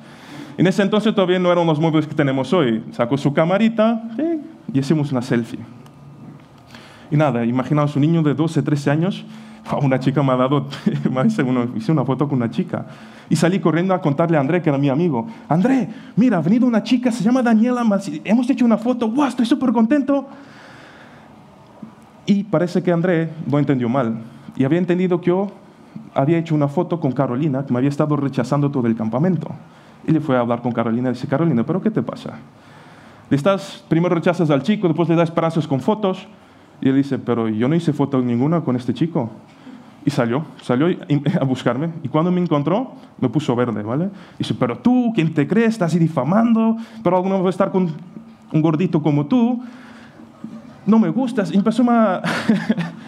En 0.57 0.67
ese 0.67 0.81
entonces 0.81 1.15
todavía 1.15 1.39
no 1.39 1.49
eran 1.49 1.65
los 1.65 1.79
móviles 1.79 2.05
que 2.05 2.13
tenemos 2.13 2.51
hoy. 2.51 2.83
Sacó 2.91 3.17
su 3.17 3.33
camarita 3.33 4.03
y 4.73 4.79
hicimos 4.79 5.13
una 5.13 5.21
selfie. 5.21 5.59
Y 7.09 7.15
nada, 7.15 7.45
imaginaos 7.45 7.95
un 7.95 8.01
niño 8.01 8.21
de 8.21 8.33
12, 8.33 8.61
13 8.61 8.91
años 8.91 9.25
una 9.81 9.99
chica 9.99 10.23
me 10.23 10.31
ha 10.31 10.35
dado, 10.35 10.67
me 11.11 11.27
hice 11.77 11.91
una 11.91 12.05
foto 12.05 12.27
con 12.27 12.37
una 12.37 12.49
chica. 12.49 12.85
Y 13.29 13.35
salí 13.35 13.59
corriendo 13.59 13.93
a 13.93 14.01
contarle 14.01 14.37
a 14.37 14.39
André, 14.39 14.61
que 14.61 14.69
era 14.69 14.77
mi 14.77 14.89
amigo. 14.89 15.27
André, 15.49 15.87
mira, 16.15 16.37
ha 16.37 16.41
venido 16.41 16.65
una 16.65 16.83
chica, 16.83 17.11
se 17.11 17.23
llama 17.23 17.41
Daniela, 17.41 17.85
hemos 18.23 18.49
hecho 18.49 18.65
una 18.65 18.77
foto, 18.77 19.09
wow, 19.09 19.27
estoy 19.27 19.45
súper 19.45 19.71
contento. 19.71 20.27
Y 22.27 22.43
parece 22.43 22.83
que 22.83 22.91
André 22.91 23.31
lo 23.49 23.57
entendió 23.57 23.89
mal. 23.89 24.19
Y 24.55 24.65
había 24.65 24.77
entendido 24.77 25.19
que 25.21 25.27
yo 25.27 25.47
había 26.13 26.37
hecho 26.37 26.53
una 26.53 26.67
foto 26.67 26.99
con 26.99 27.13
Carolina, 27.13 27.65
que 27.65 27.71
me 27.71 27.79
había 27.79 27.89
estado 27.89 28.15
rechazando 28.17 28.69
todo 28.69 28.85
el 28.85 28.95
campamento. 28.95 29.49
Y 30.05 30.11
le 30.11 30.19
fue 30.19 30.35
a 30.35 30.41
hablar 30.41 30.61
con 30.61 30.73
Carolina 30.73 31.09
y 31.09 31.13
dice, 31.13 31.27
Carolina, 31.27 31.65
¿pero 31.65 31.81
qué 31.81 31.89
te 31.89 32.03
pasa? 32.03 32.37
Le 33.29 33.35
estás, 33.35 33.83
primero 33.87 34.13
rechazas 34.13 34.49
al 34.49 34.61
chico, 34.61 34.87
después 34.87 35.09
le 35.09 35.15
das 35.15 35.29
esperanzas 35.29 35.67
con 35.67 35.79
fotos. 35.79 36.27
Y 36.81 36.89
él 36.89 36.95
dice, 36.95 37.17
pero 37.17 37.47
yo 37.47 37.67
no 37.67 37.75
hice 37.75 37.93
foto 37.93 38.21
ninguna 38.21 38.61
con 38.61 38.75
este 38.75 38.93
chico. 38.93 39.29
Y 40.05 40.11
salió, 40.11 40.45
salió 40.61 40.87
a 41.41 41.43
buscarme. 41.45 41.91
Y 42.03 42.09
cuando 42.09 42.31
me 42.31 42.41
encontró, 42.41 42.91
me 43.19 43.29
puso 43.29 43.55
verde, 43.55 43.83
¿vale? 43.83 44.05
Y 44.35 44.39
dice, 44.39 44.53
pero 44.53 44.77
tú, 44.77 45.11
¿quién 45.15 45.33
te 45.33 45.47
crees? 45.47 45.69
Estás 45.69 45.97
difamando, 45.97 46.77
pero 47.03 47.15
alguna 47.15 47.35
vez 47.35 47.41
voy 47.41 47.47
a 47.47 47.51
estar 47.51 47.71
con 47.71 47.89
un 48.51 48.61
gordito 48.61 49.01
como 49.01 49.25
tú. 49.27 49.61
No 50.87 50.97
me 50.97 51.09
gustas. 51.09 51.51
Y 51.51 51.57
empezó 51.57 51.83
a... 51.91 52.23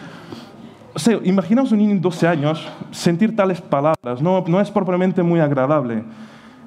o 0.94 1.00
sea, 1.00 1.18
imaginaos 1.24 1.72
un 1.72 1.80
niño 1.80 1.94
de 1.96 2.00
12 2.02 2.28
años 2.28 2.68
sentir 2.92 3.36
tales 3.36 3.62
palabras. 3.62 4.22
No, 4.22 4.60
es 4.60 4.70
propiamente 4.70 5.24
muy 5.24 5.40
agradable. 5.40 6.04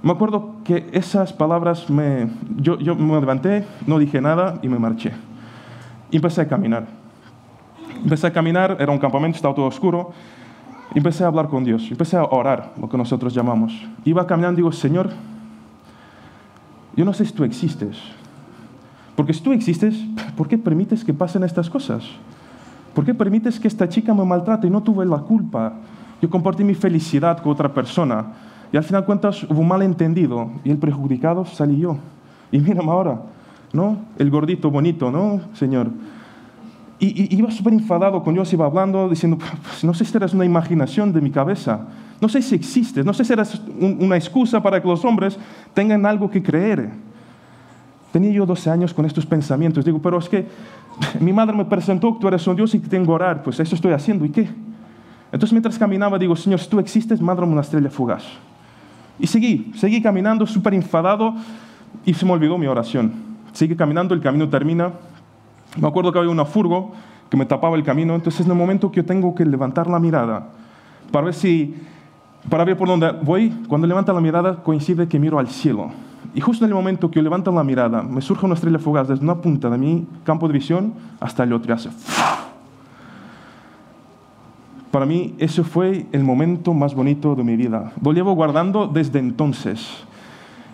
Me 0.02 0.10
acuerdo 0.10 0.56
que 0.64 0.88
esas 0.92 1.32
palabras 1.32 1.88
me... 1.88 2.30
Yo, 2.56 2.76
me 2.96 3.20
levanté, 3.20 3.64
no 3.86 3.98
dije 3.98 4.20
nada 4.20 4.58
y 4.62 4.68
me 4.68 4.78
marché. 4.78 5.12
Y 6.10 6.16
empecé 6.16 6.40
a 6.40 6.48
caminar. 6.48 6.86
Empecé 8.02 8.26
a 8.26 8.32
caminar, 8.32 8.78
era 8.80 8.90
un 8.90 8.98
campamento, 8.98 9.36
estaba 9.36 9.54
todo 9.54 9.66
oscuro. 9.66 10.12
Empecé 10.94 11.24
a 11.24 11.28
hablar 11.28 11.48
con 11.48 11.62
Dios, 11.62 11.86
empecé 11.90 12.16
a 12.16 12.24
orar, 12.24 12.72
lo 12.80 12.88
que 12.88 12.98
nosotros 12.98 13.32
llamamos. 13.32 13.72
Iba 14.04 14.26
caminando 14.26 14.58
y 14.58 14.62
digo, 14.62 14.72
Señor, 14.72 15.10
yo 16.96 17.04
no 17.04 17.12
sé 17.12 17.24
si 17.24 17.32
tú 17.32 17.44
existes. 17.44 17.96
Porque 19.16 19.34
si 19.34 19.40
tú 19.42 19.52
existes, 19.52 19.94
¿por 20.36 20.48
qué 20.48 20.56
permites 20.58 21.04
que 21.04 21.12
pasen 21.12 21.44
estas 21.44 21.68
cosas? 21.68 22.04
¿Por 22.94 23.04
qué 23.04 23.14
permites 23.14 23.58
que 23.58 23.68
esta 23.68 23.88
chica 23.88 24.14
me 24.14 24.24
maltrate 24.24 24.66
y 24.66 24.70
no 24.70 24.82
tuve 24.82 25.04
la 25.04 25.18
culpa? 25.18 25.74
Yo 26.20 26.30
compartí 26.30 26.64
mi 26.64 26.74
felicidad 26.74 27.38
con 27.38 27.52
otra 27.52 27.72
persona 27.72 28.26
y 28.72 28.76
al 28.76 28.84
final 28.84 29.04
cuentas 29.04 29.44
hubo 29.44 29.60
un 29.60 29.68
malentendido 29.68 30.50
y 30.64 30.70
el 30.70 30.78
perjudicado 30.78 31.44
salí 31.44 31.78
yo. 31.78 31.96
Y 32.50 32.58
mírame 32.58 32.90
ahora, 32.90 33.22
¿no? 33.72 33.98
El 34.18 34.30
gordito 34.30 34.70
bonito, 34.70 35.10
¿no, 35.10 35.40
Señor? 35.54 35.88
Y, 36.98 37.34
iba 37.36 37.50
súper 37.50 37.72
enfadado 37.72 38.22
con 38.22 38.34
Dios, 38.34 38.52
iba 38.52 38.64
hablando, 38.64 39.08
diciendo, 39.08 39.36
pues, 39.36 39.82
no 39.82 39.92
sé 39.92 40.04
si 40.04 40.16
eres 40.16 40.32
una 40.32 40.44
imaginación 40.44 41.12
de 41.12 41.20
mi 41.20 41.30
cabeza, 41.30 41.88
no 42.20 42.28
sé 42.28 42.40
si 42.40 42.54
existes, 42.54 43.04
no 43.04 43.12
sé 43.12 43.24
si 43.24 43.32
eres 43.32 43.60
una 43.80 44.16
excusa 44.16 44.62
para 44.62 44.80
que 44.80 44.86
los 44.86 45.04
hombres 45.04 45.36
tengan 45.74 46.06
algo 46.06 46.30
que 46.30 46.42
creer. 46.42 46.90
Tenía 48.12 48.30
yo 48.30 48.46
12 48.46 48.70
años 48.70 48.94
con 48.94 49.06
estos 49.06 49.24
pensamientos, 49.26 49.84
digo, 49.84 49.98
pero 50.00 50.18
es 50.18 50.28
que 50.28 50.46
mi 51.18 51.32
madre 51.32 51.56
me 51.56 51.64
presentó 51.64 52.14
que 52.14 52.20
tú 52.20 52.28
eres 52.28 52.46
un 52.46 52.56
Dios 52.56 52.74
y 52.74 52.80
que 52.80 52.88
tengo 52.88 53.06
que 53.06 53.12
orar, 53.12 53.42
pues 53.42 53.58
eso 53.58 53.74
estoy 53.74 53.92
haciendo, 53.92 54.24
¿y 54.24 54.28
qué? 54.28 54.48
Entonces 55.32 55.52
mientras 55.52 55.78
caminaba 55.78 56.18
digo, 56.18 56.36
Señor, 56.36 56.60
si 56.60 56.68
tú 56.68 56.78
existes, 56.78 57.20
mándame 57.20 57.52
una 57.52 57.62
estrella 57.62 57.88
fugaz. 57.88 58.22
Y 59.18 59.26
seguí, 59.26 59.72
seguí 59.76 60.02
caminando 60.02 60.46
súper 60.46 60.74
enfadado 60.74 61.34
y 62.04 62.12
se 62.12 62.26
me 62.26 62.32
olvidó 62.32 62.58
mi 62.58 62.66
oración. 62.66 63.12
Sigue 63.52 63.76
caminando, 63.76 64.14
el 64.14 64.20
camino 64.20 64.48
termina, 64.48 64.92
me 65.78 65.88
acuerdo 65.88 66.12
que 66.12 66.18
había 66.18 66.30
una 66.30 66.44
furgo 66.44 66.92
que 67.30 67.36
me 67.36 67.46
tapaba 67.46 67.76
el 67.76 67.82
camino. 67.82 68.14
Entonces, 68.14 68.44
en 68.44 68.52
el 68.52 68.58
momento 68.58 68.90
que 68.90 68.96
yo 68.96 69.04
tengo 69.06 69.34
que 69.34 69.46
levantar 69.46 69.86
la 69.86 69.98
mirada 69.98 70.48
para 71.10 71.26
ver 71.26 71.34
si, 71.34 71.74
para 72.50 72.64
ver 72.64 72.76
por 72.76 72.88
dónde 72.88 73.10
voy, 73.22 73.50
cuando 73.68 73.86
levanto 73.86 74.12
la 74.12 74.20
mirada 74.20 74.62
coincide 74.62 75.08
que 75.08 75.18
miro 75.18 75.38
al 75.38 75.48
cielo. 75.48 75.90
Y 76.34 76.40
justo 76.40 76.64
en 76.64 76.70
el 76.70 76.74
momento 76.74 77.10
que 77.10 77.16
yo 77.16 77.22
levanto 77.22 77.52
la 77.52 77.62
mirada, 77.62 78.02
me 78.02 78.22
surge 78.22 78.46
una 78.46 78.54
estrella 78.54 78.78
fugaz 78.78 79.08
desde 79.08 79.22
una 79.22 79.36
punta 79.36 79.68
de 79.68 79.76
mi 79.76 80.06
campo 80.24 80.46
de 80.46 80.54
visión 80.54 80.94
hasta 81.20 81.44
el 81.44 81.52
otro 81.52 81.72
y 81.72 81.74
hace. 81.74 81.90
Para 84.90 85.06
mí, 85.06 85.34
ese 85.38 85.62
fue 85.62 86.06
el 86.12 86.22
momento 86.22 86.74
más 86.74 86.94
bonito 86.94 87.34
de 87.34 87.42
mi 87.42 87.56
vida. 87.56 87.92
Lo 88.02 88.12
llevo 88.12 88.34
guardando 88.34 88.86
desde 88.86 89.18
entonces. 89.18 90.04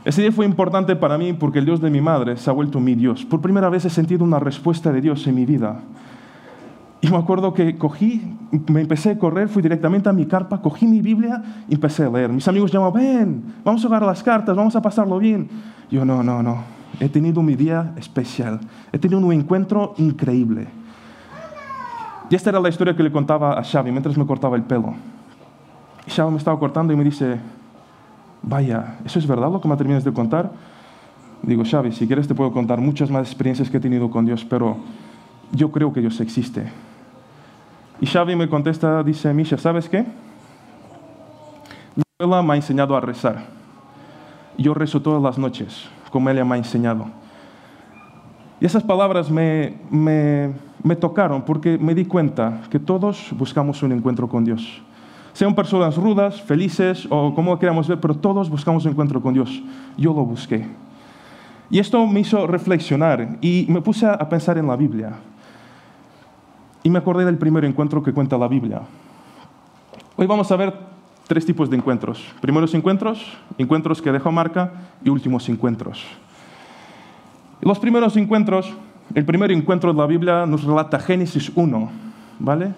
Ese 0.04 0.22
día 0.22 0.32
fue 0.32 0.46
importante 0.46 0.96
para 0.96 1.18
mí 1.18 1.32
porque 1.32 1.58
el 1.58 1.64
Dios 1.64 1.80
de 1.80 1.90
mi 1.90 2.00
madre 2.00 2.36
se 2.36 2.48
ha 2.50 2.52
vuelto 2.52 2.80
mi 2.80 2.94
Dios. 2.94 3.24
Por 3.24 3.40
primera 3.40 3.68
vez 3.68 3.84
he 3.84 3.90
sentido 3.90 4.24
una 4.24 4.40
respuesta 4.40 4.92
de 4.92 5.00
Dios 5.00 5.26
en 5.26 5.34
mi 5.34 5.44
vida. 5.44 5.80
Y 7.00 7.08
me 7.08 7.16
acuerdo 7.16 7.54
que 7.54 7.76
cogí, 7.78 8.36
me 8.66 8.80
empecé 8.80 9.10
a 9.10 9.18
correr, 9.18 9.48
fui 9.48 9.62
directamente 9.62 10.08
a 10.08 10.12
mi 10.12 10.26
carpa, 10.26 10.60
cogí 10.60 10.86
mi 10.86 11.00
Biblia 11.00 11.42
y 11.68 11.74
empecé 11.74 12.04
a 12.04 12.10
leer. 12.10 12.32
Mis 12.32 12.48
amigos 12.48 12.72
llamaban, 12.72 13.00
ven, 13.00 13.44
vamos 13.64 13.84
a 13.84 13.86
jugar 13.86 14.02
las 14.02 14.22
cartas, 14.22 14.56
vamos 14.56 14.74
a 14.74 14.82
pasarlo 14.82 15.18
bien. 15.18 15.48
Yo, 15.90 16.04
no, 16.04 16.22
no, 16.24 16.42
no. 16.42 16.58
He 16.98 17.08
tenido 17.08 17.40
mi 17.42 17.54
día 17.54 17.92
especial. 17.96 18.58
He 18.90 18.98
tenido 18.98 19.20
un 19.20 19.32
encuentro 19.32 19.94
increíble. 19.98 20.66
Y 22.30 22.34
esta 22.34 22.50
era 22.50 22.58
la 22.58 22.68
historia 22.68 22.96
que 22.96 23.02
le 23.02 23.12
contaba 23.12 23.58
a 23.58 23.62
Xavi 23.62 23.92
mientras 23.92 24.18
me 24.18 24.26
cortaba 24.26 24.56
el 24.56 24.62
pelo. 24.62 24.94
Y 26.06 26.10
Xavi 26.10 26.32
me 26.32 26.38
estaba 26.38 26.58
cortando 26.58 26.92
y 26.92 26.96
me 26.96 27.04
dice, 27.04 27.38
vaya, 28.42 28.98
¿eso 29.04 29.20
es 29.20 29.26
verdad 29.26 29.50
lo 29.52 29.60
que 29.60 29.68
me 29.68 29.76
terminas 29.76 30.02
de 30.02 30.12
contar? 30.12 30.50
Digo, 31.42 31.62
Xavi, 31.64 31.92
si 31.92 32.08
quieres 32.08 32.26
te 32.26 32.34
puedo 32.34 32.50
contar 32.50 32.80
muchas 32.80 33.08
más 33.08 33.28
experiencias 33.28 33.70
que 33.70 33.76
he 33.76 33.80
tenido 33.80 34.10
con 34.10 34.26
Dios, 34.26 34.44
pero 34.44 34.78
yo 35.52 35.70
creo 35.70 35.92
que 35.92 36.00
Dios 36.00 36.20
existe. 36.20 36.66
Y 38.00 38.06
Xavi 38.06 38.36
me 38.36 38.48
contesta, 38.48 39.02
dice, 39.02 39.34
Misha, 39.34 39.58
¿sabes 39.58 39.88
qué? 39.88 40.04
Mi 41.96 42.02
abuela 42.20 42.42
me 42.42 42.52
ha 42.52 42.56
enseñado 42.56 42.96
a 42.96 43.00
rezar. 43.00 43.44
Yo 44.56 44.72
rezo 44.74 45.02
todas 45.02 45.22
las 45.22 45.38
noches, 45.38 45.88
como 46.10 46.30
ella 46.30 46.44
me 46.44 46.54
ha 46.54 46.58
enseñado. 46.58 47.06
Y 48.60 48.66
esas 48.66 48.82
palabras 48.82 49.30
me, 49.30 49.78
me, 49.90 50.52
me 50.82 50.96
tocaron 50.96 51.42
porque 51.42 51.78
me 51.78 51.94
di 51.94 52.04
cuenta 52.04 52.62
que 52.70 52.78
todos 52.78 53.30
buscamos 53.32 53.82
un 53.82 53.92
encuentro 53.92 54.28
con 54.28 54.44
Dios. 54.44 54.82
Sean 55.32 55.54
personas 55.54 55.96
rudas, 55.96 56.40
felices 56.42 57.06
o 57.10 57.34
como 57.34 57.58
queramos 57.58 57.86
ver, 57.86 58.00
pero 58.00 58.16
todos 58.16 58.50
buscamos 58.50 58.84
un 58.84 58.92
encuentro 58.92 59.20
con 59.20 59.34
Dios. 59.34 59.62
Yo 59.96 60.12
lo 60.12 60.24
busqué. 60.24 60.66
Y 61.70 61.78
esto 61.78 62.04
me 62.06 62.20
hizo 62.20 62.46
reflexionar 62.46 63.38
y 63.40 63.66
me 63.68 63.80
puse 63.80 64.06
a 64.06 64.28
pensar 64.28 64.58
en 64.58 64.66
la 64.66 64.74
Biblia. 64.74 65.12
Y 66.88 66.90
me 66.90 67.00
acordé 67.00 67.26
del 67.26 67.36
primer 67.36 67.66
encuentro 67.66 68.02
que 68.02 68.14
cuenta 68.14 68.38
la 68.38 68.48
Biblia. 68.48 68.80
Hoy 70.16 70.26
vamos 70.26 70.50
a 70.50 70.56
ver 70.56 70.72
tres 71.26 71.44
tipos 71.44 71.68
de 71.68 71.76
encuentros. 71.76 72.24
Primeros 72.40 72.72
encuentros, 72.72 73.22
encuentros 73.58 74.00
que 74.00 74.10
dejó 74.10 74.32
marca 74.32 74.72
y 75.04 75.10
últimos 75.10 75.46
encuentros. 75.50 76.02
Los 77.60 77.78
primeros 77.78 78.16
encuentros, 78.16 78.72
el 79.14 79.26
primer 79.26 79.52
encuentro 79.52 79.92
de 79.92 79.98
la 79.98 80.06
Biblia 80.06 80.46
nos 80.46 80.64
relata 80.64 80.98
Génesis 80.98 81.52
1, 81.54 81.90
¿vale? 82.38 82.72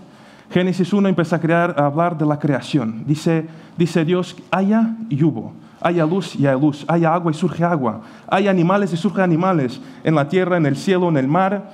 Génesis 0.51 0.93
1 0.93 1.09
empieza 1.09 1.37
a, 1.37 1.41
crear, 1.41 1.77
a 1.79 1.87
hablar 1.87 2.19
de 2.19 2.27
la 2.27 2.37
creación. 2.37 3.05
Dice, 3.07 3.47
dice 3.77 4.05
Dios, 4.05 4.35
haya 4.51 4.97
y 5.09 5.23
hubo. 5.23 5.53
Haya 5.81 6.05
luz 6.05 6.35
y 6.35 6.49
hay 6.49 6.61
luz. 6.61 6.85
Haya 6.89 7.15
agua 7.15 7.31
y 7.31 7.35
surge 7.35 7.63
agua. 7.63 8.01
Hay 8.27 8.49
animales 8.49 8.93
y 8.93 8.97
surge 8.97 9.23
animales. 9.23 9.81
En 10.03 10.17
la 10.17 10.29
tierra, 10.29 10.57
en 10.57 10.67
el 10.67 10.75
cielo, 10.75 11.09
en 11.11 11.17
el 11.17 11.29
mar. 11.29 11.71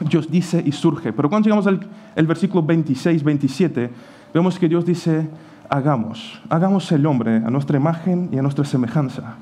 Dios 0.00 0.30
dice 0.30 0.62
y 0.64 0.72
surge. 0.72 1.12
Pero 1.12 1.28
cuando 1.28 1.46
llegamos 1.46 1.66
al 1.66 1.80
el 2.14 2.26
versículo 2.26 2.62
26, 2.62 3.22
27, 3.22 3.90
vemos 4.32 4.58
que 4.58 4.68
Dios 4.68 4.84
dice, 4.84 5.28
hagamos. 5.68 6.40
Hagamos 6.48 6.90
el 6.92 7.04
hombre 7.06 7.36
a 7.36 7.50
nuestra 7.50 7.76
imagen 7.76 8.30
y 8.32 8.38
a 8.38 8.42
nuestra 8.42 8.64
semejanza. 8.64 9.36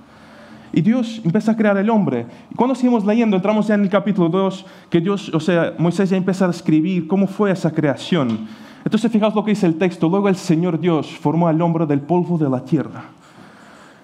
Y 0.72 0.80
Dios 0.80 1.20
empieza 1.24 1.52
a 1.52 1.56
crear 1.56 1.76
el 1.76 1.88
hombre. 1.88 2.26
Y 2.50 2.54
cuando 2.56 2.74
seguimos 2.74 3.04
leyendo, 3.04 3.36
entramos 3.36 3.68
ya 3.68 3.76
en 3.76 3.82
el 3.82 3.88
capítulo 3.88 4.28
2, 4.28 4.66
que 4.90 5.00
Dios, 5.00 5.32
o 5.32 5.38
sea, 5.38 5.74
Moisés 5.78 6.10
ya 6.10 6.16
empieza 6.16 6.46
a 6.46 6.50
escribir 6.50 7.06
cómo 7.06 7.28
fue 7.28 7.52
esa 7.52 7.70
creación. 7.70 8.48
Entonces, 8.84 9.10
fijaos 9.10 9.34
lo 9.34 9.44
que 9.44 9.52
dice 9.52 9.66
el 9.66 9.76
texto. 9.76 10.08
Luego 10.08 10.28
el 10.28 10.36
Señor 10.36 10.80
Dios 10.80 11.06
formó 11.06 11.46
al 11.46 11.62
hombre 11.62 11.86
del 11.86 12.00
polvo 12.00 12.38
de 12.38 12.50
la 12.50 12.64
tierra. 12.64 13.04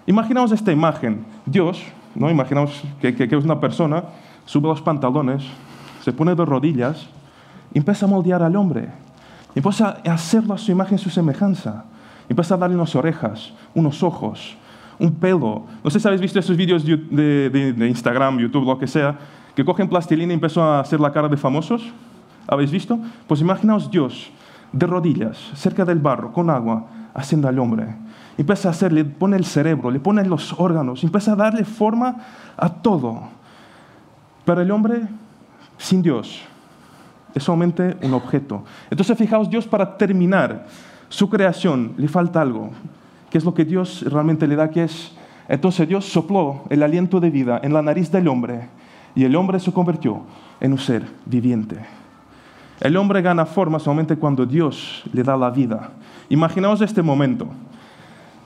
Imaginamos 0.07 0.53
esta 0.53 0.71
imagen. 0.71 1.25
Dios, 1.45 1.83
¿no? 2.15 2.31
Imaginamos 2.31 2.83
que, 3.01 3.15
que, 3.17 3.29
que 3.29 3.37
es 3.37 3.45
una 3.45 3.59
persona, 3.59 4.05
sube 4.47 4.69
los 4.69 4.81
pantalones, 4.81 5.45
se 6.03 6.13
pone 6.13 6.35
de 6.35 6.45
rodillas 6.45 7.09
empieza 7.75 8.07
a 8.07 8.09
moldear 8.09 8.43
al 8.43 8.57
hombre. 8.57 8.89
Empieza 9.55 9.99
a 10.05 10.13
hacerlo 10.13 10.55
a 10.55 10.59
su 10.59 10.71
imagen, 10.71 10.99
su 10.99 11.11
semejanza. 11.11 11.85
Empieza 12.29 12.55
a 12.55 12.59
darle 12.59 12.77
unas 12.77 12.95
orejas, 12.95 13.53
unos 13.75 14.03
ojos, 14.03 14.57
un 14.99 15.13
pelo. 15.15 15.67
No 15.83 15.91
sé 15.91 15.99
si 15.99 16.07
habéis 16.07 16.21
visto 16.21 16.39
esos 16.39 16.57
vídeos 16.57 16.85
de, 16.85 17.89
Instagram, 17.89 18.39
YouTube, 18.39 18.65
lo 18.65 18.79
que 18.79 18.87
sea, 18.87 19.19
que 19.55 19.65
cogen 19.65 19.89
plastilina 19.89 20.33
y 20.33 20.35
empiezan 20.35 20.65
a 20.65 20.81
hacer 20.81 21.01
la 21.01 21.13
cara 21.13 21.29
de 21.29 21.37
famosos. 21.37 21.83
¿Habéis 22.47 22.71
visto? 22.71 22.99
Pues 23.27 23.41
imaginaos 23.41 23.91
Dios 23.91 24.31
de 24.73 24.87
rodillas, 24.87 25.37
cerca 25.55 25.85
del 25.85 25.99
barro, 25.99 26.33
con 26.33 26.49
agua, 26.49 26.87
haciendo 27.15 27.49
al 27.49 27.59
hombre. 27.59 27.97
Empieza 28.39 28.69
a 28.69 28.71
hacer, 28.71 28.93
le 28.93 29.05
pone 29.05 29.37
el 29.37 29.45
cerebro, 29.45 29.91
le 29.91 29.99
pone 29.99 30.25
los 30.25 30.55
órganos, 30.59 31.03
empieza 31.03 31.33
a 31.33 31.37
darle 31.37 31.65
forma 31.65 32.17
a 32.57 32.69
todo. 32.69 33.23
Pero 34.45 34.63
el 34.63 34.71
hombre, 34.71 35.03
sin 35.81 36.03
Dios, 36.03 36.43
es 37.35 37.43
solamente 37.43 37.97
un 38.03 38.13
objeto. 38.13 38.63
Entonces, 38.91 39.17
fijaos, 39.17 39.49
Dios 39.49 39.67
para 39.67 39.97
terminar 39.97 40.67
su 41.09 41.29
creación 41.29 41.95
le 41.97 42.07
falta 42.07 42.43
algo. 42.43 42.71
¿Qué 43.31 43.39
es 43.39 43.45
lo 43.45 43.55
que 43.55 43.65
Dios 43.65 44.05
realmente 44.07 44.47
le 44.47 44.57
da? 44.57 44.71
Que 44.71 44.85
es, 44.85 45.13
entonces 45.49 45.89
Dios 45.89 46.05
sopló 46.05 46.65
el 46.69 46.83
aliento 46.83 47.19
de 47.19 47.31
vida 47.31 47.61
en 47.63 47.73
la 47.73 47.83
nariz 47.83 48.11
del 48.11 48.29
hombre 48.29 48.69
y 49.15 49.25
el 49.25 49.35
hombre 49.37 49.59
se 49.59 49.73
convirtió 49.73 50.23
en 50.61 50.73
un 50.73 50.79
ser 50.79 51.05
viviente. 51.25 51.79
El 52.81 52.97
hombre 52.97 53.23
gana 53.23 53.47
forma 53.47 53.79
solamente 53.79 54.17
cuando 54.17 54.45
Dios 54.45 55.03
le 55.13 55.23
da 55.23 55.37
la 55.37 55.51
vida. 55.51 55.91
Imaginaos 56.29 56.81
este 56.81 57.03
momento. 57.03 57.47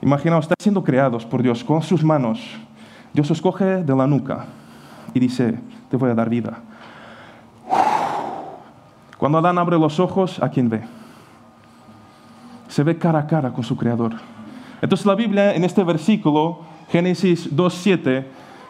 Imaginaos, 0.01 0.45
están 0.45 0.57
siendo 0.59 0.83
creados 0.83 1.25
por 1.25 1.41
Dios 1.41 1.63
con 1.63 1.81
sus 1.81 2.03
manos. 2.03 2.39
Dios 3.13 3.29
os 3.29 3.41
coge 3.41 3.83
de 3.83 3.95
la 3.95 4.07
nuca 4.07 4.45
y 5.13 5.19
dice, 5.19 5.57
te 5.89 5.97
voy 5.97 6.11
a 6.11 6.15
dar 6.15 6.29
vida. 6.29 6.59
Cuando 9.17 9.37
Adán 9.37 9.57
abre 9.57 9.79
los 9.79 9.99
ojos, 9.99 10.41
¿a 10.41 10.49
quién 10.49 10.69
ve? 10.69 10.81
Se 12.67 12.83
ve 12.83 12.97
cara 12.97 13.19
a 13.19 13.27
cara 13.27 13.53
con 13.53 13.63
su 13.63 13.77
creador. 13.77 14.13
Entonces 14.81 15.05
la 15.05 15.15
Biblia 15.15 15.55
en 15.55 15.63
este 15.63 15.83
versículo, 15.83 16.59
Génesis 16.89 17.55
2.7, 17.55 18.25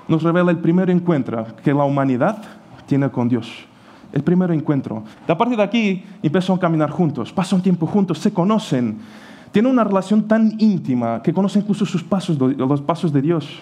nos 0.07 0.21
revela 0.23 0.51
el 0.51 0.57
primer 0.57 0.89
encuentro 0.89 1.45
que 1.63 1.73
la 1.73 1.83
humanidad 1.83 2.37
tiene 2.85 3.09
con 3.09 3.27
Dios. 3.27 3.51
El 4.13 4.23
primer 4.23 4.51
encuentro. 4.51 5.03
A 5.27 5.37
partir 5.37 5.57
de 5.57 5.63
aquí 5.63 6.03
empiezan 6.21 6.57
a 6.57 6.59
caminar 6.59 6.89
juntos, 6.91 7.33
pasan 7.33 7.61
tiempo 7.61 7.87
juntos, 7.87 8.19
se 8.19 8.31
conocen, 8.31 8.99
tienen 9.51 9.71
una 9.71 9.83
relación 9.83 10.23
tan 10.27 10.55
íntima 10.59 11.21
que 11.21 11.33
conocen 11.33 11.63
incluso 11.63 11.85
sus 11.85 12.03
pasos, 12.03 12.37
los 12.37 12.81
pasos 12.81 13.11
de 13.11 13.21
Dios. 13.21 13.59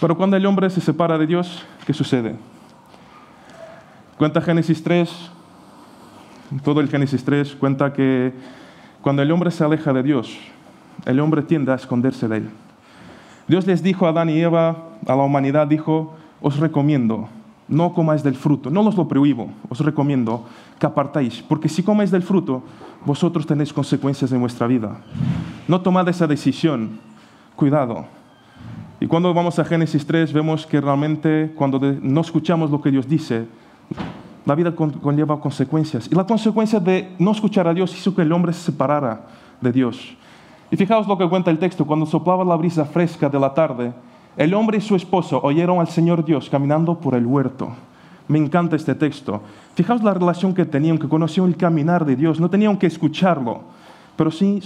Pero 0.00 0.16
cuando 0.16 0.36
el 0.36 0.46
hombre 0.46 0.70
se 0.70 0.80
separa 0.80 1.18
de 1.18 1.26
Dios, 1.26 1.62
¿qué 1.86 1.92
sucede? 1.92 2.36
Cuenta 4.18 4.40
Génesis 4.40 4.82
3, 4.82 5.30
todo 6.64 6.80
el 6.80 6.88
Génesis 6.88 7.22
3 7.22 7.54
cuenta 7.56 7.92
que 7.92 8.32
cuando 9.02 9.20
el 9.20 9.30
hombre 9.30 9.50
se 9.50 9.62
aleja 9.62 9.92
de 9.92 10.02
Dios, 10.02 10.38
el 11.04 11.20
hombre 11.20 11.42
tiende 11.42 11.70
a 11.70 11.74
esconderse 11.74 12.26
de 12.26 12.38
él. 12.38 12.50
Dios 13.46 13.66
les 13.66 13.82
dijo 13.82 14.06
a 14.06 14.10
Adán 14.10 14.30
y 14.30 14.40
Eva, 14.40 14.84
a 15.06 15.14
la 15.14 15.22
humanidad, 15.22 15.66
dijo, 15.66 16.14
os 16.40 16.56
recomiendo, 16.58 17.28
no 17.68 17.92
comáis 17.92 18.22
del 18.22 18.36
fruto, 18.36 18.70
no 18.70 18.80
os 18.80 18.96
lo 18.96 19.06
prohíbo, 19.06 19.50
os 19.68 19.80
recomiendo 19.80 20.46
que 20.78 20.86
apartáis, 20.86 21.42
porque 21.42 21.68
si 21.68 21.82
coméis 21.82 22.10
del 22.10 22.22
fruto, 22.22 22.62
vosotros 23.04 23.46
tenéis 23.46 23.70
consecuencias 23.70 24.32
en 24.32 24.40
vuestra 24.40 24.66
vida. 24.66 24.96
No 25.68 25.82
tomad 25.82 26.08
esa 26.08 26.26
decisión, 26.26 27.00
cuidado. 27.54 28.06
Y 28.98 29.06
cuando 29.08 29.34
vamos 29.34 29.58
a 29.58 29.64
Génesis 29.66 30.06
3, 30.06 30.32
vemos 30.32 30.66
que 30.66 30.80
realmente 30.80 31.52
cuando 31.54 31.78
no 32.00 32.22
escuchamos 32.22 32.70
lo 32.70 32.80
que 32.80 32.90
Dios 32.90 33.06
dice, 33.06 33.46
la 34.44 34.54
vida 34.54 34.74
conlleva 34.74 35.40
consecuencias. 35.40 36.08
Y 36.10 36.14
la 36.14 36.24
consecuencia 36.24 36.78
de 36.78 37.14
no 37.18 37.32
escuchar 37.32 37.66
a 37.66 37.74
Dios 37.74 37.96
hizo 37.96 38.14
que 38.14 38.22
el 38.22 38.32
hombre 38.32 38.52
se 38.52 38.60
separara 38.60 39.26
de 39.60 39.72
Dios. 39.72 40.16
Y 40.70 40.76
fijaos 40.76 41.06
lo 41.06 41.18
que 41.18 41.28
cuenta 41.28 41.50
el 41.50 41.58
texto, 41.58 41.84
cuando 41.84 42.06
soplaba 42.06 42.44
la 42.44 42.56
brisa 42.56 42.84
fresca 42.84 43.28
de 43.28 43.40
la 43.40 43.52
tarde, 43.52 43.92
el 44.36 44.54
hombre 44.54 44.78
y 44.78 44.80
su 44.80 44.94
esposo 44.94 45.40
oyeron 45.42 45.80
al 45.80 45.88
Señor 45.88 46.24
Dios 46.24 46.48
caminando 46.50 46.98
por 46.98 47.14
el 47.14 47.26
huerto. 47.26 47.70
Me 48.28 48.38
encanta 48.38 48.76
este 48.76 48.94
texto. 48.94 49.40
Fijaos 49.74 50.02
la 50.02 50.14
relación 50.14 50.52
que 50.52 50.64
tenían, 50.64 50.98
que 50.98 51.08
conocían 51.08 51.46
el 51.46 51.56
caminar 51.56 52.04
de 52.04 52.16
Dios. 52.16 52.40
No 52.40 52.50
tenían 52.50 52.76
que 52.76 52.86
escucharlo, 52.86 53.62
pero 54.16 54.30
sí 54.30 54.60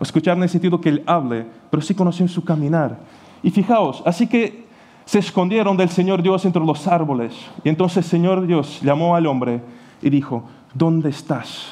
escuchar 0.00 0.36
en 0.36 0.42
el 0.42 0.48
sentido 0.48 0.80
que 0.80 0.88
Él 0.88 1.02
hable, 1.06 1.46
pero 1.70 1.82
sí 1.82 1.94
conocían 1.94 2.28
su 2.28 2.44
caminar. 2.44 2.98
Y 3.42 3.50
fijaos, 3.50 4.02
así 4.06 4.26
que 4.26 4.63
se 5.04 5.18
escondieron 5.18 5.76
del 5.76 5.88
Señor 5.88 6.22
Dios 6.22 6.44
entre 6.44 6.64
los 6.64 6.86
árboles. 6.86 7.34
Y 7.62 7.68
entonces 7.68 7.98
el 7.98 8.04
Señor 8.04 8.46
Dios 8.46 8.80
llamó 8.82 9.16
al 9.16 9.26
hombre 9.26 9.60
y 10.02 10.10
dijo, 10.10 10.44
¿dónde 10.72 11.10
estás? 11.10 11.66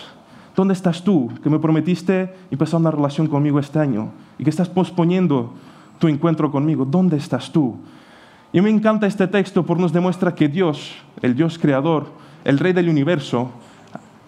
¿Dónde 0.54 0.74
estás 0.74 1.02
tú 1.02 1.30
que 1.42 1.48
me 1.48 1.58
prometiste 1.58 2.34
empezar 2.50 2.80
una 2.80 2.90
relación 2.90 3.26
conmigo 3.26 3.58
este 3.58 3.78
año 3.78 4.10
y 4.38 4.44
que 4.44 4.50
estás 4.50 4.68
posponiendo 4.68 5.54
tu 5.98 6.08
encuentro 6.08 6.50
conmigo? 6.50 6.84
¿Dónde 6.84 7.16
estás 7.16 7.50
tú? 7.50 7.76
Y 8.52 8.60
me 8.60 8.68
encanta 8.68 9.06
este 9.06 9.26
texto 9.26 9.64
porque 9.64 9.82
nos 9.82 9.94
demuestra 9.94 10.34
que 10.34 10.48
Dios, 10.48 10.94
el 11.22 11.34
Dios 11.34 11.58
creador, 11.58 12.06
el 12.44 12.58
Rey 12.58 12.74
del 12.74 12.90
universo, 12.90 13.50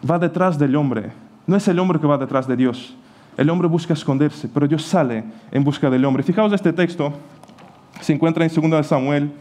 va 0.09 0.19
detrás 0.19 0.59
del 0.59 0.77
hombre. 0.77 1.13
No 1.47 1.57
es 1.57 1.69
el 1.69 1.79
hombre 1.79 2.01
que 2.01 2.07
va 2.07 2.17
detrás 2.17 2.47
de 2.47 2.57
Dios. 2.57 2.97
El 3.37 3.51
hombre 3.51 3.69
busca 3.69 3.93
esconderse, 3.93 4.49
pero 4.49 4.67
Dios 4.67 4.83
sale 4.85 5.25
en 5.51 5.63
busca 5.63 5.91
del 5.91 6.05
hombre. 6.07 6.23
Fijaos 6.23 6.53
este 6.53 6.73
texto, 6.73 7.13
se 8.01 8.13
encuentra 8.13 8.45
en 8.45 8.71
2 8.71 8.87
Samuel, 8.87 9.33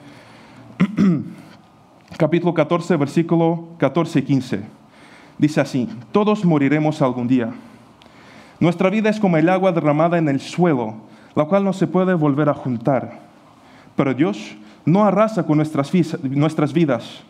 capítulo 2.17 2.53
14, 2.53 2.95
versículo 2.97 3.67
14 3.77 4.19
y 4.19 4.21
15. 4.21 4.61
Dice 5.37 5.61
así, 5.61 5.89
todos 6.11 6.45
moriremos 6.45 7.01
algún 7.01 7.27
día. 7.27 7.51
Nuestra 8.59 8.89
vida 8.89 9.09
es 9.09 9.19
como 9.19 9.37
el 9.37 9.49
agua 9.49 9.71
derramada 9.71 10.17
en 10.17 10.29
el 10.29 10.39
suelo, 10.39 10.95
la 11.35 11.45
cual 11.45 11.63
no 11.63 11.73
se 11.73 11.87
puede 11.87 12.13
volver 12.13 12.49
a 12.49 12.53
juntar. 12.53 13.19
Pero 13.95 14.13
Dios 14.13 14.55
no 14.85 15.03
arrasa 15.03 15.43
con 15.45 15.57
nuestras, 15.57 15.91
nuestras 16.23 16.73
vidas, 16.73 17.23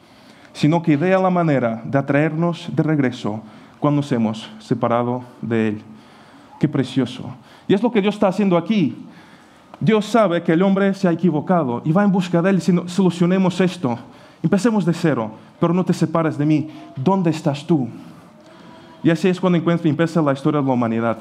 sino 0.53 0.81
que 0.81 0.93
idea 0.93 1.17
la 1.19 1.29
manera 1.29 1.81
de 1.85 1.97
atraernos 1.97 2.69
de 2.73 2.83
regreso 2.83 3.41
cuando 3.79 4.01
nos 4.01 4.11
hemos 4.11 4.49
separado 4.59 5.23
de 5.41 5.69
Él. 5.69 5.81
Qué 6.59 6.67
precioso. 6.67 7.35
Y 7.67 7.73
es 7.73 7.81
lo 7.81 7.91
que 7.91 8.01
Dios 8.01 8.15
está 8.15 8.27
haciendo 8.27 8.57
aquí. 8.57 8.95
Dios 9.79 10.05
sabe 10.05 10.43
que 10.43 10.53
el 10.53 10.61
hombre 10.61 10.93
se 10.93 11.07
ha 11.07 11.11
equivocado 11.11 11.81
y 11.83 11.91
va 11.91 12.03
en 12.03 12.11
busca 12.11 12.41
de 12.41 12.49
Él. 12.51 12.63
No, 12.71 12.87
solucionemos 12.87 13.59
esto, 13.59 13.97
empecemos 14.41 14.85
de 14.85 14.93
cero, 14.93 15.31
pero 15.59 15.73
no 15.73 15.83
te 15.83 15.93
separes 15.93 16.37
de 16.37 16.45
mí. 16.45 16.69
¿Dónde 16.95 17.29
estás 17.29 17.65
tú? 17.65 17.87
Y 19.03 19.09
así 19.09 19.27
es 19.27 19.39
cuando 19.39 19.57
empieza 19.57 20.21
la 20.21 20.31
historia 20.31 20.61
de 20.61 20.67
la 20.67 20.73
humanidad. 20.73 21.17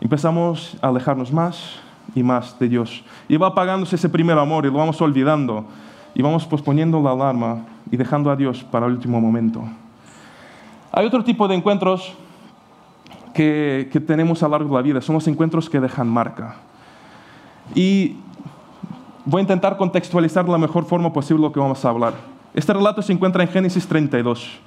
Empezamos 0.00 0.76
a 0.80 0.88
alejarnos 0.88 1.32
más 1.32 1.80
y 2.14 2.22
más 2.22 2.58
de 2.58 2.68
Dios. 2.68 3.04
Y 3.28 3.36
va 3.36 3.48
apagándose 3.48 3.96
ese 3.96 4.08
primer 4.08 4.38
amor 4.38 4.64
y 4.64 4.68
lo 4.68 4.78
vamos 4.78 5.00
olvidando. 5.00 5.64
Y 6.14 6.22
vamos 6.22 6.46
posponiendo 6.46 7.00
la 7.00 7.12
alarma 7.12 7.64
y 7.90 7.96
dejando 7.96 8.30
a 8.30 8.36
Dios 8.36 8.62
para 8.62 8.86
el 8.86 8.92
último 8.92 9.20
momento. 9.20 9.64
Hay 10.92 11.06
otro 11.06 11.24
tipo 11.24 11.48
de 11.48 11.56
encuentros 11.56 12.12
que, 13.34 13.88
que 13.90 13.98
tenemos 13.98 14.42
a 14.42 14.46
lo 14.46 14.52
largo 14.52 14.68
de 14.68 14.74
la 14.74 14.82
vida. 14.82 15.00
Son 15.00 15.14
los 15.14 15.26
encuentros 15.26 15.70
que 15.70 15.80
dejan 15.80 16.06
marca. 16.06 16.56
Y 17.74 18.16
voy 19.24 19.40
a 19.40 19.42
intentar 19.42 19.76
contextualizar 19.76 20.44
de 20.44 20.52
la 20.52 20.58
mejor 20.58 20.84
forma 20.84 21.12
posible 21.12 21.42
lo 21.42 21.52
que 21.52 21.60
vamos 21.60 21.84
a 21.84 21.88
hablar. 21.88 22.14
Este 22.54 22.72
relato 22.72 23.00
se 23.02 23.12
encuentra 23.12 23.42
en 23.42 23.48
Génesis 23.48 23.86
32. 23.86 24.60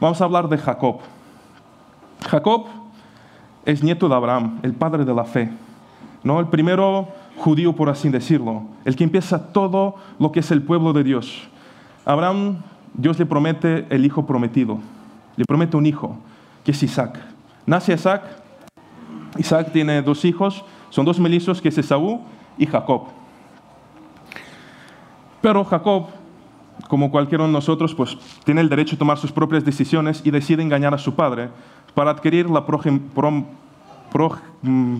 Vamos 0.00 0.20
a 0.20 0.24
hablar 0.24 0.48
de 0.48 0.58
Jacob. 0.58 0.98
Jacob 2.28 2.66
es 3.64 3.82
nieto 3.82 4.08
de 4.08 4.14
Abraham, 4.14 4.58
el 4.62 4.72
padre 4.72 5.04
de 5.04 5.14
la 5.14 5.24
fe. 5.24 5.50
¿no? 6.22 6.40
El 6.40 6.46
primero 6.46 7.08
judío, 7.36 7.74
por 7.74 7.88
así 7.88 8.08
decirlo, 8.08 8.62
el 8.84 8.96
que 8.96 9.04
empieza 9.04 9.52
todo 9.52 9.96
lo 10.18 10.32
que 10.32 10.40
es 10.40 10.50
el 10.50 10.62
pueblo 10.62 10.92
de 10.92 11.04
Dios. 11.04 11.48
Abraham, 12.04 12.62
Dios 12.94 13.18
le 13.18 13.26
promete 13.26 13.86
el 13.90 14.04
hijo 14.04 14.26
prometido, 14.26 14.78
le 15.36 15.44
promete 15.44 15.76
un 15.76 15.86
hijo, 15.86 16.16
que 16.64 16.72
es 16.72 16.82
Isaac. 16.82 17.20
Nace 17.66 17.92
Isaac, 17.94 18.22
Isaac 19.36 19.70
tiene 19.72 20.02
dos 20.02 20.24
hijos, 20.24 20.64
son 20.90 21.04
dos 21.04 21.20
melizos, 21.20 21.60
que 21.60 21.68
es 21.68 21.78
Esaú 21.78 22.22
y 22.58 22.66
Jacob. 22.66 23.04
Pero 25.40 25.64
Jacob, 25.64 26.06
como 26.88 27.10
cualquiera 27.10 27.46
de 27.46 27.52
nosotros, 27.52 27.94
pues 27.94 28.16
tiene 28.44 28.60
el 28.60 28.68
derecho 28.68 28.96
a 28.96 28.98
tomar 28.98 29.18
sus 29.18 29.32
propias 29.32 29.64
decisiones 29.64 30.20
y 30.24 30.30
decide 30.30 30.62
engañar 30.62 30.92
a 30.94 30.98
su 30.98 31.14
padre 31.14 31.48
para 31.94 32.10
adquirir 32.10 32.50
la 32.50 32.64
mm, 34.62 34.96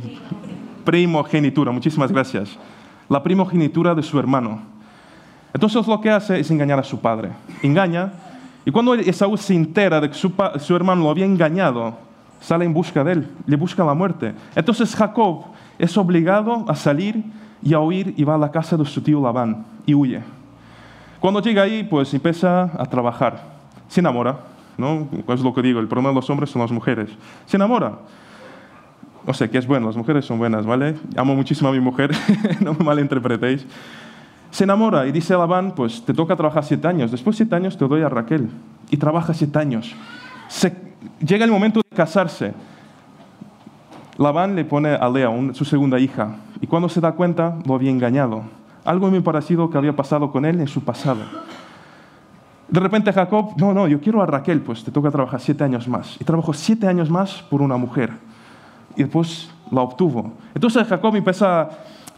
primogenitura. 0.84 1.72
Muchísimas 1.72 2.12
gracias. 2.12 2.56
La 3.08 3.22
primogenitura 3.22 3.94
de 3.94 4.02
su 4.02 4.18
hermano. 4.18 4.60
Entonces 5.52 5.86
lo 5.86 6.00
que 6.00 6.10
hace 6.10 6.38
es 6.38 6.50
engañar 6.50 6.78
a 6.78 6.84
su 6.84 7.00
padre. 7.00 7.30
Engaña. 7.62 8.12
Y 8.64 8.70
cuando 8.70 8.94
Esaú 8.94 9.36
se 9.36 9.54
entera 9.54 10.00
de 10.00 10.08
que 10.10 10.14
su, 10.14 10.32
su 10.58 10.76
hermano 10.76 11.02
lo 11.02 11.10
había 11.10 11.24
engañado, 11.24 11.96
sale 12.40 12.64
en 12.64 12.74
busca 12.74 13.02
de 13.02 13.12
él, 13.12 13.28
le 13.46 13.56
busca 13.56 13.84
la 13.84 13.94
muerte. 13.94 14.34
Entonces 14.54 14.94
Jacob 14.94 15.46
es 15.78 15.96
obligado 15.96 16.64
a 16.68 16.74
salir 16.74 17.24
y 17.62 17.74
a 17.74 17.80
huir 17.80 18.14
y 18.16 18.24
va 18.24 18.34
a 18.34 18.38
la 18.38 18.50
casa 18.50 18.76
de 18.76 18.84
su 18.84 19.00
tío 19.00 19.20
Labán 19.20 19.64
y 19.86 19.94
huye. 19.94 20.22
Cuando 21.20 21.40
llega 21.40 21.62
ahí, 21.62 21.82
pues 21.82 22.12
empieza 22.14 22.70
a 22.78 22.86
trabajar. 22.86 23.42
Se 23.88 24.00
enamora, 24.00 24.38
¿no? 24.76 25.08
Es 25.28 25.40
lo 25.40 25.52
que 25.52 25.62
digo, 25.62 25.80
el 25.80 25.88
problema 25.88 26.10
de 26.10 26.14
los 26.16 26.30
hombres 26.30 26.50
son 26.50 26.62
las 26.62 26.70
mujeres. 26.70 27.10
Se 27.46 27.56
enamora. 27.56 27.98
O 29.26 29.34
sea, 29.34 29.48
que 29.48 29.58
es 29.58 29.66
bueno, 29.66 29.86
las 29.86 29.96
mujeres 29.96 30.24
son 30.24 30.38
buenas, 30.38 30.64
¿vale? 30.64 30.94
Amo 31.16 31.34
muchísimo 31.34 31.68
a 31.68 31.72
mi 31.72 31.80
mujer, 31.80 32.12
no 32.60 32.74
me 32.74 32.84
malinterpretéis. 32.84 33.66
Se 34.50 34.64
enamora 34.64 35.06
y 35.06 35.12
dice 35.12 35.34
a 35.34 35.38
Labán, 35.38 35.72
pues 35.72 36.02
te 36.04 36.14
toca 36.14 36.34
trabajar 36.36 36.64
siete 36.64 36.88
años. 36.88 37.10
Después 37.10 37.36
de 37.36 37.44
siete 37.44 37.54
años 37.54 37.76
te 37.76 37.86
doy 37.86 38.02
a 38.02 38.08
Raquel. 38.08 38.48
Y 38.90 38.96
trabaja 38.96 39.34
siete 39.34 39.58
años. 39.58 39.94
llega 41.20 41.44
el 41.44 41.50
momento 41.50 41.80
de 41.80 41.96
casarse. 41.96 42.54
Labán 44.18 44.56
le 44.56 44.64
pone 44.64 44.90
a 44.90 45.08
Lea, 45.08 45.30
su 45.52 45.64
segunda 45.64 45.98
hija, 46.00 46.36
y 46.60 46.66
cuando 46.66 46.88
se 46.88 47.00
da 47.00 47.12
cuenta, 47.12 47.56
lo 47.64 47.74
había 47.74 47.90
engañado. 47.90 48.42
Algo 48.84 49.08
muy 49.10 49.20
parecido 49.20 49.70
que 49.70 49.78
había 49.78 49.94
pasado 49.94 50.32
con 50.32 50.44
él 50.44 50.60
en 50.60 50.66
su 50.66 50.82
pasado. 50.82 51.20
De 52.68 52.80
repente 52.80 53.12
Jacob, 53.12 53.52
no, 53.56 53.72
no, 53.72 53.86
yo 53.86 54.00
quiero 54.00 54.20
a 54.20 54.26
Raquel, 54.26 54.60
pues 54.60 54.82
te 54.82 54.90
toca 54.90 55.10
trabajar 55.10 55.40
siete 55.40 55.62
años 55.62 55.86
más. 55.86 56.20
Y 56.20 56.24
trabajó 56.24 56.52
siete 56.52 56.88
años 56.88 57.08
más 57.08 57.44
por 57.48 57.62
una 57.62 57.76
mujer. 57.76 58.10
Y 58.96 59.04
después 59.04 59.50
la 59.70 59.82
obtuvo. 59.82 60.32
Entonces 60.52 60.86
Jacob 60.86 61.14
empieza 61.14 61.70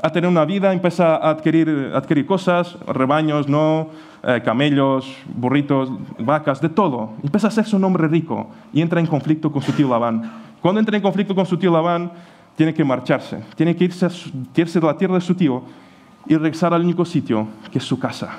a 0.02 0.10
tener 0.10 0.28
una 0.28 0.44
vida, 0.46 0.72
empieza 0.72 1.16
a 1.16 1.30
adquirir, 1.30 1.92
adquirir 1.94 2.24
cosas, 2.26 2.78
rebaños, 2.86 3.48
no, 3.48 3.88
eh, 4.22 4.40
camellos, 4.44 5.14
burritos, 5.34 5.90
vacas, 6.18 6.60
de 6.60 6.68
todo. 6.70 7.10
Empieza 7.22 7.46
a 7.46 7.50
hacerse 7.50 7.76
un 7.76 7.84
hombre 7.84 8.08
rico 8.08 8.48
y 8.72 8.80
entra 8.80 9.00
en 9.00 9.06
conflicto 9.06 9.52
con 9.52 9.62
su 9.62 9.72
tío 9.72 9.88
Labán. 9.88 10.49
Cuando 10.60 10.80
entra 10.80 10.96
en 10.96 11.02
conflicto 11.02 11.34
con 11.34 11.46
su 11.46 11.56
tío 11.56 11.72
Labán, 11.72 12.12
tiene 12.56 12.74
que 12.74 12.84
marcharse, 12.84 13.42
tiene 13.54 13.74
que 13.74 13.84
irse, 13.84 14.08
irse 14.54 14.80
de 14.80 14.86
la 14.86 14.96
tierra 14.96 15.14
de 15.14 15.20
su 15.20 15.34
tío 15.34 15.62
y 16.26 16.36
regresar 16.36 16.74
al 16.74 16.82
único 16.82 17.04
sitio, 17.04 17.46
que 17.72 17.78
es 17.78 17.84
su 17.84 17.98
casa. 17.98 18.38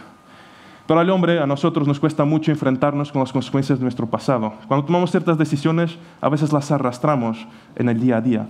Pero 0.86 1.00
al 1.00 1.10
hombre, 1.10 1.40
a 1.40 1.48
nosotros 1.48 1.88
nos 1.88 2.00
cuesta 2.00 2.26
mucho 2.26 2.52
enfrentarnos 2.52 3.12
con 3.12 3.22
las 3.22 3.32
consecuencias 3.32 3.80
de 3.80 3.84
nuestro 3.84 4.08
pasado. 4.08 4.54
Cuando 4.68 4.86
tomamos 4.86 5.10
ciertas 5.10 5.38
decisiones, 5.38 5.98
a 6.20 6.30
veces 6.30 6.52
las 6.52 6.70
arrastramos 6.70 7.48
en 7.76 7.90
el 7.90 8.00
día 8.00 8.18
a 8.18 8.22
día. 8.22 8.48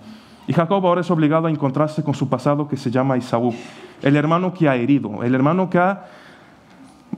Y 0.47 0.53
Jacob 0.53 0.85
ahora 0.85 1.01
es 1.01 1.11
obligado 1.11 1.47
a 1.47 1.51
encontrarse 1.51 2.03
con 2.03 2.15
su 2.15 2.27
pasado 2.27 2.67
que 2.67 2.77
se 2.77 2.91
llama 2.91 3.17
Isaú, 3.17 3.53
el 4.01 4.15
hermano 4.15 4.53
que 4.53 4.67
ha 4.67 4.75
herido, 4.75 5.23
el 5.23 5.35
hermano 5.35 5.69
que 5.69 5.77
ha 5.77 6.07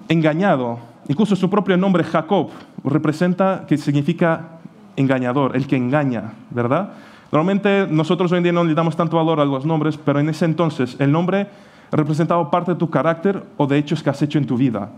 engañado. 0.09 0.77
Incluso 1.07 1.35
su 1.35 1.49
propio 1.49 1.77
nombre, 1.77 2.03
Jacob, 2.03 2.49
representa, 2.83 3.65
que 3.67 3.77
significa 3.77 4.59
engañador, 4.95 5.56
el 5.56 5.67
que 5.67 5.75
engaña, 5.75 6.34
¿verdad? 6.49 6.93
Normalmente 7.32 7.88
nosotros 7.89 8.32
hoy 8.32 8.38
en 8.38 8.43
día 8.43 8.53
no 8.53 8.63
le 8.63 8.73
damos 8.73 8.95
tanto 8.95 9.17
valor 9.17 9.39
a 9.39 9.45
los 9.45 9.65
nombres, 9.65 9.97
pero 9.97 10.19
en 10.19 10.29
ese 10.29 10.45
entonces 10.45 10.95
el 10.99 11.12
nombre 11.12 11.47
representaba 11.91 12.49
parte 12.51 12.73
de 12.73 12.77
tu 12.77 12.89
carácter 12.89 13.43
o 13.58 13.65
de 13.67 13.77
hechos 13.77 14.03
que 14.03 14.10
has 14.10 14.21
hecho 14.21 14.38
en 14.38 14.45
tu 14.45 14.58
vida. 14.58 14.89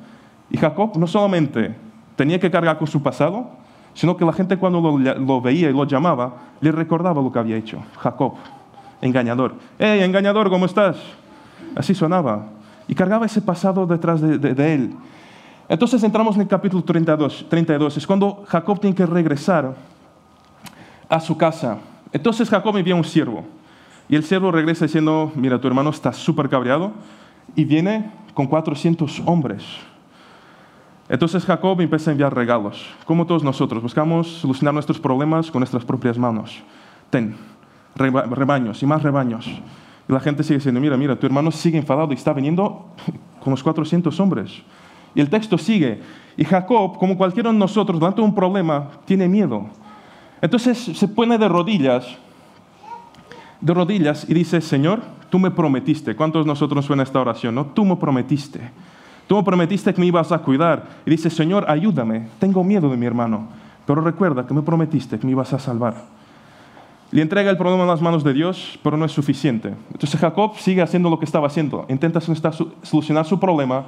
Y 0.49 0.57
Jacob 0.57 0.97
no 0.97 1.07
solamente 1.07 1.75
tenía 2.15 2.39
que 2.39 2.51
cargar 2.51 2.77
con 2.77 2.87
su 2.87 3.01
pasado, 3.01 3.49
sino 3.93 4.17
que 4.17 4.25
la 4.25 4.33
gente 4.33 4.57
cuando 4.57 4.81
lo, 4.81 5.41
veía 5.41 5.69
y 5.69 5.73
lo 5.73 5.85
llamaba, 5.85 6.33
le 6.59 6.71
recordaba 6.71 7.21
lo 7.21 7.31
que 7.31 7.39
había 7.39 7.55
hecho. 7.55 7.81
Jacob, 7.97 8.33
engañador. 9.01 9.55
¡Hey, 9.79 10.01
engañador, 10.01 10.49
¿cómo 10.49 10.65
estás? 10.65 10.97
Así 11.75 11.95
sonaba. 11.95 12.47
Y 12.87 12.95
cargaba 12.95 13.25
ese 13.25 13.41
pasado 13.41 13.85
detrás 13.85 14.19
de, 14.19 14.37
de 14.37 14.73
él. 14.73 14.93
Entonces 15.67 16.03
entramos 16.03 16.35
en 16.35 16.43
el 16.43 16.47
capítulo 16.47 16.83
32, 16.83 17.47
32, 17.49 17.97
es 17.97 18.05
cuando 18.05 18.43
Jacob 18.47 18.79
tiene 18.79 18.95
que 18.95 19.05
regresar 19.05 19.75
a 21.09 21.19
su 21.19 21.35
casa. 21.37 21.79
Entonces 22.11 22.49
Jacob 22.49 22.77
envía 22.77 22.95
un 22.95 23.03
siervo 23.03 23.45
y 24.07 24.15
el 24.15 24.23
siervo 24.23 24.51
regresa 24.51 24.85
diciendo, 24.85 25.31
mira, 25.35 25.59
tu 25.59 25.67
hermano 25.67 25.89
está 25.89 26.13
súper 26.13 26.49
cabreado 26.49 26.91
y 27.55 27.65
viene 27.65 28.11
con 28.33 28.45
400 28.45 29.23
hombres. 29.25 29.63
Entonces 31.09 31.45
Jacob 31.45 31.79
empieza 31.81 32.11
a 32.11 32.13
enviar 32.13 32.33
regalos, 32.33 32.85
como 33.05 33.25
todos 33.25 33.43
nosotros, 33.43 33.81
buscamos 33.81 34.27
solucionar 34.27 34.73
nuestros 34.73 34.99
problemas 34.99 35.51
con 35.51 35.59
nuestras 35.59 35.85
propias 35.85 36.17
manos. 36.17 36.63
Ten, 37.09 37.35
rebaños 37.95 38.81
y 38.81 38.85
más 38.85 39.01
rebaños. 39.01 39.47
Y 40.07 40.13
la 40.13 40.19
gente 40.19 40.43
sigue 40.43 40.57
diciendo, 40.57 40.79
mira, 40.79 40.97
mira, 40.97 41.15
tu 41.15 41.25
hermano 41.25 41.51
sigue 41.51 41.77
enfadado 41.77 42.11
y 42.11 42.15
está 42.15 42.33
viniendo 42.33 42.87
con 43.39 43.51
los 43.51 43.63
400 43.63 44.19
hombres. 44.19 44.63
Y 45.15 45.21
el 45.21 45.29
texto 45.29 45.57
sigue. 45.57 46.01
Y 46.37 46.43
Jacob, 46.43 46.97
como 46.97 47.17
cualquiera 47.17 47.51
de 47.51 47.57
nosotros, 47.57 47.99
delante 47.99 48.21
de 48.21 48.27
un 48.27 48.35
problema, 48.35 48.89
tiene 49.05 49.27
miedo. 49.27 49.65
Entonces 50.41 50.77
se 50.77 51.07
pone 51.07 51.37
de 51.37 51.47
rodillas, 51.47 52.05
de 53.61 53.73
rodillas 53.73 54.29
y 54.29 54.33
dice, 54.33 54.59
Señor, 54.61 55.01
tú 55.29 55.39
me 55.39 55.49
prometiste. 55.49 56.15
¿Cuántos 56.15 56.45
de 56.45 56.49
nosotros 56.49 56.85
suena 56.85 57.03
esta 57.03 57.21
oración? 57.21 57.55
No? 57.55 57.65
Tú 57.67 57.85
me 57.85 57.95
prometiste. 57.95 58.59
Tú 59.27 59.37
me 59.37 59.43
prometiste 59.43 59.93
que 59.93 60.01
me 60.01 60.07
ibas 60.07 60.31
a 60.31 60.39
cuidar. 60.39 60.87
Y 61.05 61.09
dice, 61.11 61.29
Señor, 61.29 61.65
ayúdame. 61.67 62.27
Tengo 62.39 62.63
miedo 62.63 62.89
de 62.89 62.97
mi 62.97 63.05
hermano. 63.05 63.47
pero 63.85 64.01
recuerda 64.01 64.45
que 64.45 64.53
me 64.53 64.61
prometiste 64.61 65.17
que 65.17 65.25
me 65.25 65.31
ibas 65.31 65.53
a 65.53 65.59
salvar. 65.59 65.95
Le 67.11 67.21
entrega 67.21 67.49
el 67.49 67.57
problema 67.57 67.83
en 67.83 67.89
las 67.89 68.01
manos 68.01 68.23
de 68.23 68.33
Dios, 68.33 68.79
pero 68.83 68.97
no 68.97 69.05
es 69.05 69.11
suficiente. 69.11 69.73
Entonces 69.91 70.19
Jacob 70.19 70.57
sigue 70.57 70.81
haciendo 70.81 71.09
lo 71.09 71.17
que 71.17 71.25
estaba 71.25 71.47
haciendo. 71.47 71.85
Intenta 71.87 72.19
solucionar 72.19 73.25
su 73.25 73.39
problema 73.39 73.85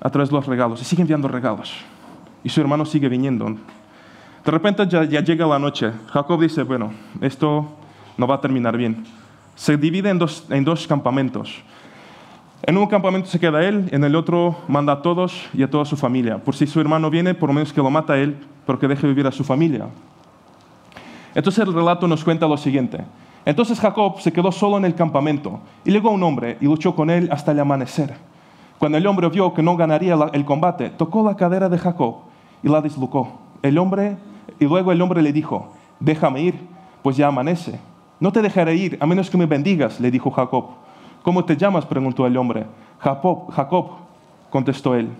a 0.00 0.10
través 0.10 0.30
de 0.30 0.36
los 0.36 0.46
regalos. 0.46 0.80
Y 0.80 0.84
sigue 0.84 1.02
enviando 1.02 1.28
regalos. 1.28 1.72
Y 2.42 2.48
su 2.48 2.60
hermano 2.60 2.84
sigue 2.86 3.08
viniendo. 3.08 3.46
De 4.44 4.50
repente 4.50 4.86
ya, 4.88 5.04
llega 5.04 5.46
la 5.46 5.58
noche. 5.58 5.92
Jacob 6.08 6.40
dice, 6.40 6.62
bueno, 6.62 6.92
esto 7.20 7.66
no 8.16 8.26
va 8.26 8.36
a 8.36 8.40
terminar 8.40 8.76
bien. 8.76 9.04
Se 9.54 9.76
divide 9.76 10.08
en 10.08 10.18
dos, 10.18 10.46
en 10.48 10.64
dos 10.64 10.86
campamentos. 10.86 11.62
En 12.62 12.76
un 12.76 12.86
campamento 12.86 13.28
se 13.28 13.40
queda 13.40 13.62
él, 13.66 13.88
en 13.90 14.04
el 14.04 14.14
otro 14.14 14.56
manda 14.68 14.92
a 14.92 15.02
todos 15.02 15.48
y 15.54 15.62
a 15.62 15.70
toda 15.70 15.84
su 15.84 15.96
familia. 15.96 16.38
Por 16.38 16.54
si 16.54 16.66
su 16.66 16.80
hermano 16.80 17.10
viene, 17.10 17.34
por 17.34 17.48
lo 17.48 17.54
menos 17.54 17.72
que 17.72 17.80
lo 17.80 17.90
mata 17.90 18.14
a 18.14 18.18
él, 18.18 18.36
pero 18.66 18.78
que 18.78 18.86
deje 18.86 19.06
vivir 19.06 19.26
a 19.26 19.32
su 19.32 19.44
familia. 19.44 19.86
Entonces 21.34 21.66
el 21.66 21.72
relato 21.72 22.06
nos 22.06 22.24
cuenta 22.24 22.46
lo 22.46 22.56
siguiente. 22.56 22.98
Entonces 23.44 23.80
Jacob 23.80 24.20
se 24.20 24.32
quedó 24.32 24.52
solo 24.52 24.76
en 24.76 24.84
el 24.84 24.94
campamento 24.94 25.60
y 25.84 25.90
llegó 25.90 26.10
un 26.10 26.22
hombre 26.22 26.58
y 26.60 26.66
luchó 26.66 26.94
con 26.94 27.08
él 27.08 27.28
hasta 27.32 27.52
el 27.52 27.60
amanecer. 27.60 28.14
Cuando 28.80 28.96
el 28.96 29.06
hombre 29.06 29.28
vio 29.28 29.52
que 29.52 29.62
no 29.62 29.76
ganaría 29.76 30.16
el 30.32 30.46
combate, 30.46 30.88
tocó 30.88 31.22
la 31.22 31.36
cadera 31.36 31.68
de 31.68 31.76
Jacob 31.76 32.20
y 32.62 32.68
la 32.70 32.80
dislocó. 32.80 33.28
El 33.60 33.76
hombre, 33.76 34.16
y 34.58 34.64
luego 34.64 34.90
el 34.90 35.02
hombre 35.02 35.20
le 35.20 35.34
dijo, 35.34 35.68
déjame 36.00 36.40
ir, 36.40 36.66
pues 37.02 37.14
ya 37.14 37.26
amanece. 37.26 37.78
No 38.18 38.32
te 38.32 38.40
dejaré 38.40 38.74
ir, 38.76 38.96
a 38.98 39.04
menos 39.04 39.28
que 39.28 39.36
me 39.36 39.44
bendigas, 39.44 40.00
le 40.00 40.10
dijo 40.10 40.30
Jacob. 40.30 40.64
¿Cómo 41.22 41.44
te 41.44 41.58
llamas? 41.58 41.84
preguntó 41.84 42.26
el 42.26 42.34
hombre. 42.38 42.64
Jacob, 43.00 43.50
Jacob, 43.50 43.90
contestó 44.48 44.94
él. 44.94 45.10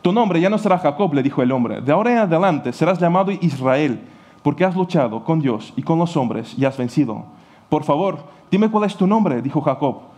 Tu 0.00 0.10
nombre 0.10 0.40
ya 0.40 0.48
no 0.48 0.56
será 0.56 0.78
Jacob, 0.78 1.12
le 1.12 1.22
dijo 1.22 1.42
el 1.42 1.52
hombre. 1.52 1.82
De 1.82 1.92
ahora 1.92 2.10
en 2.10 2.18
adelante 2.20 2.72
serás 2.72 2.98
llamado 2.98 3.32
Israel 3.32 4.00
porque 4.42 4.64
has 4.64 4.74
luchado 4.74 5.22
con 5.24 5.40
Dios 5.40 5.74
y 5.76 5.82
con 5.82 5.98
los 5.98 6.16
hombres 6.16 6.54
y 6.56 6.64
has 6.64 6.78
vencido. 6.78 7.26
Por 7.68 7.84
favor, 7.84 8.20
dime 8.50 8.70
cuál 8.70 8.84
es 8.84 8.96
tu 8.96 9.06
nombre, 9.06 9.42
dijo 9.42 9.60
Jacob. 9.60 10.13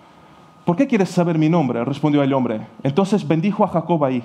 ¿Por 0.66 0.74
qué 0.74 0.88
quieres 0.88 1.10
saber 1.10 1.38
mi 1.38 1.48
nombre? 1.48 1.84
respondió 1.84 2.24
el 2.24 2.32
hombre. 2.32 2.66
Entonces 2.82 3.26
bendijo 3.26 3.62
a 3.62 3.68
Jacob 3.68 4.04
ahí. 4.04 4.20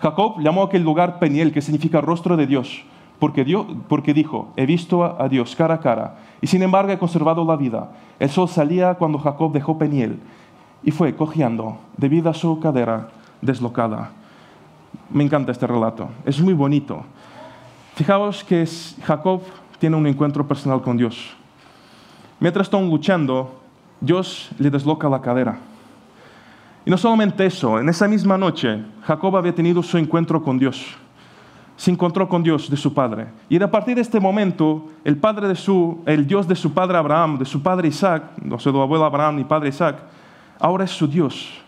Jacob 0.00 0.40
llamó 0.40 0.62
a 0.62 0.66
aquel 0.66 0.82
lugar 0.82 1.20
Peniel, 1.20 1.52
que 1.52 1.62
significa 1.62 2.00
rostro 2.00 2.36
de 2.36 2.48
Dios, 2.48 2.82
porque, 3.20 3.44
porque 3.86 4.12
dijo, 4.12 4.52
he 4.56 4.66
visto 4.66 5.04
a 5.04 5.28
Dios 5.28 5.54
cara 5.54 5.74
a 5.74 5.80
cara, 5.80 6.18
y 6.40 6.48
sin 6.48 6.64
embargo 6.64 6.90
he 6.90 6.98
conservado 6.98 7.44
la 7.44 7.54
vida. 7.54 7.92
El 8.18 8.28
sol 8.28 8.48
salía 8.48 8.94
cuando 8.94 9.20
Jacob 9.20 9.52
dejó 9.52 9.78
Peniel, 9.78 10.18
y 10.82 10.90
fue 10.90 11.14
cojeando 11.14 11.78
debido 11.96 12.30
a 12.30 12.34
su 12.34 12.58
cadera 12.58 13.10
deslocada. 13.40 14.10
Me 15.08 15.22
encanta 15.22 15.52
este 15.52 15.68
relato, 15.68 16.08
es 16.24 16.40
muy 16.40 16.52
bonito. 16.52 17.04
Fijaos 17.94 18.42
que 18.42 18.66
Jacob 19.04 19.40
tiene 19.78 19.94
un 19.94 20.08
encuentro 20.08 20.48
personal 20.48 20.82
con 20.82 20.96
Dios. 20.96 21.36
Mientras 22.40 22.66
están 22.66 22.90
luchando, 22.90 23.54
Dios 24.00 24.50
le 24.58 24.68
desloca 24.68 25.08
la 25.08 25.20
cadera. 25.20 25.60
Y 26.86 26.90
no 26.90 26.96
solamente 26.96 27.44
eso, 27.44 27.80
en 27.80 27.88
esa 27.88 28.06
misma 28.06 28.38
noche 28.38 28.80
Jacob 29.02 29.36
había 29.36 29.52
tenido 29.52 29.82
su 29.82 29.98
encuentro 29.98 30.40
con 30.40 30.56
Dios. 30.56 30.96
Se 31.76 31.90
encontró 31.90 32.28
con 32.28 32.44
Dios 32.44 32.70
de 32.70 32.76
su 32.76 32.94
padre. 32.94 33.26
Y 33.48 33.60
a 33.60 33.70
partir 33.70 33.96
de 33.96 34.02
este 34.02 34.20
momento, 34.20 34.86
el, 35.04 35.16
padre 35.16 35.48
de 35.48 35.56
su, 35.56 36.00
el 36.06 36.24
Dios 36.26 36.46
de 36.46 36.54
su 36.54 36.72
padre 36.72 36.96
Abraham, 36.96 37.38
de 37.38 37.44
su 37.44 37.60
padre 37.60 37.88
Isaac, 37.88 38.22
no 38.40 38.60
sé, 38.60 38.70
de 38.70 38.80
abuelo 38.80 39.04
Abraham 39.04 39.40
y 39.40 39.44
padre 39.44 39.70
Isaac, 39.70 39.96
ahora 40.60 40.84
es 40.84 40.92
su 40.92 41.08
Dios. 41.08 41.60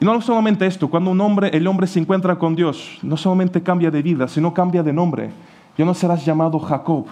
Y 0.00 0.04
no 0.04 0.18
solamente 0.22 0.66
esto, 0.66 0.88
cuando 0.88 1.10
un 1.10 1.20
hombre, 1.20 1.50
el 1.52 1.66
hombre 1.66 1.86
se 1.86 2.00
encuentra 2.00 2.34
con 2.36 2.56
Dios, 2.56 2.98
no 3.02 3.18
solamente 3.18 3.62
cambia 3.62 3.90
de 3.90 4.02
vida, 4.02 4.26
sino 4.26 4.54
cambia 4.54 4.82
de 4.82 4.92
nombre. 4.92 5.30
Ya 5.76 5.84
no 5.84 5.92
serás 5.92 6.24
llamado 6.24 6.58
Jacob, 6.58 7.06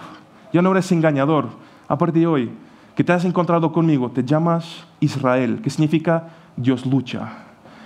ya 0.51 0.63
no 0.63 0.71
eres 0.71 0.91
engañador. 0.91 1.49
A 1.87 1.95
partir 1.95 2.21
de 2.21 2.27
hoy, 2.27 2.51
que 2.95 3.03
te 3.03 3.13
has 3.13 3.23
encontrado 3.23 3.71
conmigo, 3.71 4.09
te 4.09 4.23
llamas 4.23 4.83
Israel, 4.99 5.61
que 5.61 5.69
significa 5.69 6.27
Dios 6.55 6.85
lucha. 6.85 7.29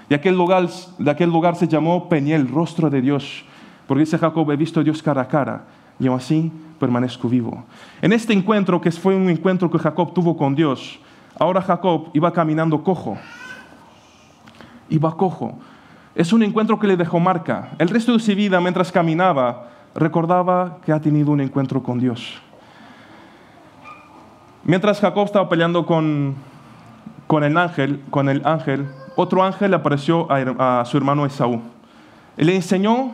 Y 0.09 0.13
aquel 0.13 0.35
lugar, 0.35 0.67
de 0.97 1.11
aquel 1.11 1.29
lugar 1.29 1.55
se 1.55 1.67
llamó 1.67 2.07
Peniel, 2.07 2.47
rostro 2.47 2.89
de 2.89 3.01
Dios, 3.01 3.43
porque 3.87 4.01
dice 4.01 4.17
Jacob, 4.17 4.49
he 4.51 4.55
visto 4.55 4.79
a 4.79 4.83
Dios 4.83 5.01
cara 5.01 5.21
a 5.21 5.27
cara, 5.27 5.65
y 5.99 6.07
aún 6.07 6.17
así 6.17 6.51
permanezco 6.79 7.27
vivo. 7.27 7.65
En 8.01 8.13
este 8.13 8.33
encuentro, 8.33 8.79
que 8.79 8.91
fue 8.91 9.15
un 9.15 9.29
encuentro 9.29 9.69
que 9.69 9.79
Jacob 9.79 10.13
tuvo 10.13 10.37
con 10.37 10.55
Dios, 10.55 10.99
ahora 11.37 11.61
Jacob 11.61 12.09
iba 12.13 12.31
caminando 12.31 12.83
cojo 12.83 13.17
iba 14.89 15.15
cojo. 15.15 15.57
Es 16.15 16.33
un 16.33 16.43
encuentro 16.43 16.79
que 16.79 16.87
le 16.87 16.97
dejó 16.97 17.19
marca. 17.19 17.71
El 17.77 17.89
resto 17.89 18.13
de 18.13 18.19
su 18.19 18.35
vida, 18.35 18.59
mientras 18.59 18.91
caminaba, 18.91 19.69
recordaba 19.93 20.79
que 20.85 20.91
ha 20.91 20.99
tenido 20.99 21.31
un 21.31 21.41
encuentro 21.41 21.83
con 21.83 21.99
Dios. 21.99 22.41
Mientras 24.63 24.99
Jacob 24.99 25.25
estaba 25.25 25.47
peleando 25.47 25.85
con, 25.85 26.35
con 27.27 27.43
el 27.43 27.57
ángel, 27.57 28.01
con 28.09 28.29
el 28.29 28.45
ángel, 28.45 28.87
otro 29.15 29.43
ángel 29.43 29.73
apareció 29.73 30.27
a, 30.31 30.83
su 30.85 30.97
hermano 30.97 31.25
Esaú. 31.25 31.61
le 32.37 32.55
enseñó 32.55 33.11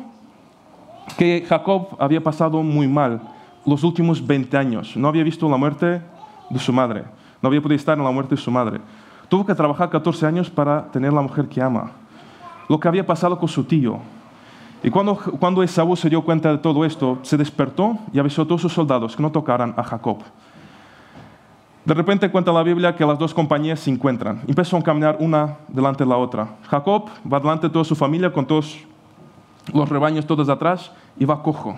que 1.17 1.45
Jacob 1.47 1.95
había 1.99 2.21
pasado 2.21 2.61
muy 2.61 2.87
mal 2.87 3.21
los 3.65 3.83
últimos 3.83 4.25
20 4.25 4.57
años. 4.57 4.97
No 4.97 5.07
había 5.07 5.23
visto 5.23 5.49
la 5.49 5.57
muerte 5.57 6.01
de 6.49 6.59
su 6.59 6.73
madre. 6.73 7.03
No 7.41 7.47
había 7.47 7.61
podido 7.61 7.77
estar 7.77 7.97
en 7.97 8.03
la 8.03 8.11
muerte 8.11 8.35
de 8.35 8.41
su 8.41 8.51
madre. 8.51 8.79
Tuvo 9.29 9.45
que 9.45 9.55
trabajar 9.55 9.89
14 9.89 10.25
años 10.25 10.49
para 10.49 10.91
tener 10.91 11.11
la 11.11 11.21
mujer 11.21 11.47
que 11.47 11.61
ama. 11.61 11.91
Lo 12.69 12.79
que 12.79 12.87
había 12.87 13.05
pasado 13.05 13.37
con 13.39 13.49
su 13.49 13.63
tío. 13.63 13.99
Y 14.83 14.89
cuando, 14.89 15.15
cuando 15.15 15.63
Esaú 15.63 15.95
se 15.95 16.09
dio 16.09 16.21
cuenta 16.21 16.51
de 16.51 16.57
todo 16.57 16.83
esto, 16.83 17.19
se 17.21 17.37
despertó 17.37 17.97
y 18.11 18.19
avisó 18.19 18.41
a 18.41 18.45
todos 18.45 18.61
sus 18.61 18.73
soldados 18.73 19.15
que 19.15 19.23
no 19.23 19.31
tocaran 19.31 19.73
a 19.77 19.83
Jacob. 19.83 20.17
De 21.85 21.93
repente 21.93 22.31
cuenta 22.31 22.51
la 22.51 22.63
Biblia 22.63 22.95
que 22.95 23.05
las 23.05 23.19
dos 23.19 23.33
compañías 23.33 23.79
se 23.79 23.91
encuentran. 23.91 24.41
Empiezan 24.47 24.81
a 24.81 24.83
caminar 24.83 25.17
una 25.19 25.57
delante 25.67 26.03
de 26.03 26.09
la 26.09 26.17
otra. 26.17 26.55
Jacob 26.69 27.09
va 27.31 27.39
delante 27.39 27.67
de 27.67 27.73
toda 27.73 27.83
su 27.83 27.95
familia 27.95 28.31
con 28.31 28.45
todos 28.45 28.79
los 29.73 29.89
rebaños 29.89 30.25
todos 30.25 30.47
atrás 30.49 30.91
y 31.17 31.25
va 31.25 31.43
cojo. 31.43 31.75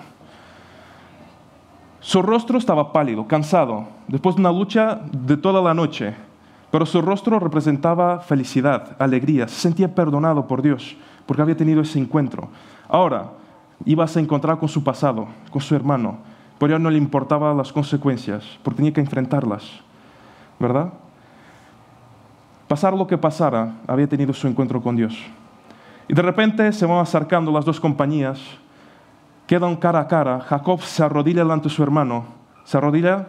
Su 1.99 2.21
rostro 2.21 2.59
estaba 2.59 2.93
pálido, 2.93 3.27
cansado, 3.27 3.87
después 4.07 4.35
de 4.35 4.41
una 4.41 4.51
lucha 4.51 5.01
de 5.11 5.37
toda 5.37 5.61
la 5.61 5.73
noche 5.73 6.15
pero 6.75 6.85
su 6.85 7.01
rostro 7.01 7.39
representaba 7.39 8.19
felicidad, 8.19 8.97
alegría, 8.99 9.47
se 9.47 9.61
sentía 9.61 9.95
perdonado 9.95 10.45
por 10.45 10.61
Dios 10.61 10.97
porque 11.25 11.41
había 11.41 11.55
tenido 11.55 11.79
ese 11.79 11.99
encuentro. 11.99 12.49
Ahora 12.89 13.31
ibas 13.85 14.17
a 14.17 14.19
encontrar 14.19 14.59
con 14.59 14.67
su 14.67 14.83
pasado, 14.83 15.25
con 15.51 15.61
su 15.61 15.73
hermano, 15.73 16.17
pero 16.59 16.73
ya 16.73 16.79
no 16.79 16.89
le 16.89 16.97
importaban 16.97 17.55
las 17.55 17.71
consecuencias 17.71 18.43
porque 18.61 18.75
tenía 18.75 18.91
que 18.91 18.99
enfrentarlas, 18.99 19.63
¿verdad? 20.59 20.93
Pasar 22.67 22.93
lo 22.93 23.05
que 23.05 23.17
pasara, 23.17 23.73
había 23.87 24.07
tenido 24.07 24.33
su 24.33 24.47
encuentro 24.47 24.81
con 24.81 24.95
Dios. 24.95 25.17
Y 26.07 26.13
de 26.13 26.21
repente 26.21 26.71
se 26.71 26.85
van 26.85 26.99
acercando 26.99 27.51
las 27.51 27.65
dos 27.65 27.79
compañías, 27.79 28.39
quedan 29.47 29.75
cara 29.75 29.99
a 29.99 30.07
cara, 30.07 30.39
Jacob 30.41 30.81
se 30.81 31.03
arrodilla 31.03 31.43
delante 31.43 31.69
de 31.69 31.75
su 31.75 31.83
hermano, 31.83 32.25
se 32.63 32.77
arrodilla 32.77 33.27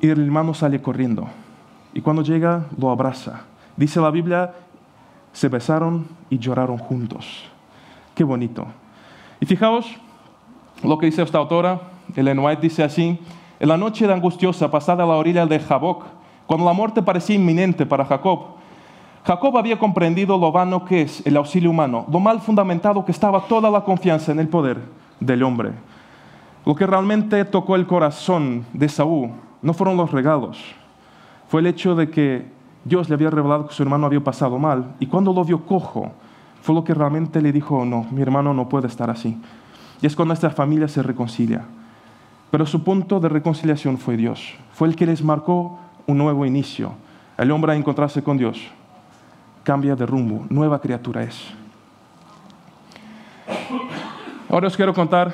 y 0.00 0.08
el 0.08 0.24
hermano 0.24 0.54
sale 0.54 0.80
corriendo. 0.80 1.28
Y 1.92 2.00
cuando 2.00 2.22
llega, 2.22 2.64
lo 2.78 2.90
abraza. 2.90 3.42
Dice 3.76 4.00
la 4.00 4.10
Biblia, 4.10 4.52
se 5.32 5.48
besaron 5.48 6.06
y 6.28 6.38
lloraron 6.38 6.78
juntos. 6.78 7.44
Qué 8.14 8.24
bonito. 8.24 8.66
Y 9.40 9.46
fijaos 9.46 9.86
lo 10.82 10.98
que 10.98 11.06
dice 11.06 11.22
esta 11.22 11.38
autora, 11.38 11.80
Ellen 12.16 12.38
White 12.38 12.62
dice 12.62 12.82
así, 12.82 13.18
en 13.58 13.68
la 13.68 13.76
noche 13.76 14.06
de 14.06 14.12
angustiosa 14.12 14.70
pasada 14.70 15.04
a 15.04 15.06
la 15.06 15.14
orilla 15.14 15.44
de 15.46 15.60
Jaboc, 15.60 16.04
cuando 16.50 16.66
la 16.66 16.72
muerte 16.72 17.00
parecía 17.00 17.36
inminente 17.36 17.86
para 17.86 18.04
Jacob, 18.04 18.40
Jacob 19.24 19.56
había 19.56 19.78
comprendido 19.78 20.36
lo 20.36 20.50
vano 20.50 20.84
que 20.84 21.02
es 21.02 21.24
el 21.24 21.36
auxilio 21.36 21.70
humano, 21.70 22.06
lo 22.10 22.18
mal 22.18 22.40
fundamentado 22.40 23.04
que 23.04 23.12
estaba 23.12 23.42
toda 23.42 23.70
la 23.70 23.82
confianza 23.84 24.32
en 24.32 24.40
el 24.40 24.48
poder 24.48 24.80
del 25.20 25.44
hombre. 25.44 25.70
Lo 26.66 26.74
que 26.74 26.88
realmente 26.88 27.44
tocó 27.44 27.76
el 27.76 27.86
corazón 27.86 28.64
de 28.72 28.88
Saúl 28.88 29.30
no 29.62 29.72
fueron 29.74 29.96
los 29.96 30.10
regalos, 30.10 30.60
fue 31.46 31.60
el 31.60 31.68
hecho 31.68 31.94
de 31.94 32.10
que 32.10 32.48
Dios 32.84 33.08
le 33.08 33.14
había 33.14 33.30
revelado 33.30 33.68
que 33.68 33.74
su 33.74 33.84
hermano 33.84 34.06
había 34.06 34.18
pasado 34.18 34.58
mal 34.58 34.96
y 34.98 35.06
cuando 35.06 35.32
lo 35.32 35.44
vio 35.44 35.64
cojo, 35.64 36.10
fue 36.62 36.74
lo 36.74 36.82
que 36.82 36.94
realmente 36.94 37.40
le 37.40 37.52
dijo, 37.52 37.84
no, 37.84 38.06
mi 38.10 38.22
hermano 38.22 38.52
no 38.52 38.68
puede 38.68 38.88
estar 38.88 39.08
así. 39.08 39.40
Y 40.02 40.06
es 40.08 40.16
cuando 40.16 40.34
esta 40.34 40.50
familia 40.50 40.88
se 40.88 41.00
reconcilia. 41.00 41.64
Pero 42.50 42.66
su 42.66 42.82
punto 42.82 43.20
de 43.20 43.28
reconciliación 43.28 43.98
fue 43.98 44.16
Dios. 44.16 44.54
Fue 44.72 44.88
el 44.88 44.96
que 44.96 45.06
les 45.06 45.22
marcó 45.22 45.78
un 46.10 46.18
nuevo 46.18 46.44
inicio. 46.44 46.92
El 47.38 47.50
hombre 47.50 47.72
a 47.72 47.76
encontrarse 47.76 48.22
con 48.22 48.36
Dios 48.36 48.60
cambia 49.62 49.94
de 49.94 50.04
rumbo, 50.04 50.46
nueva 50.48 50.80
criatura 50.80 51.22
es. 51.22 51.38
Ahora 54.48 54.66
os 54.66 54.76
quiero 54.76 54.92
contar 54.92 55.32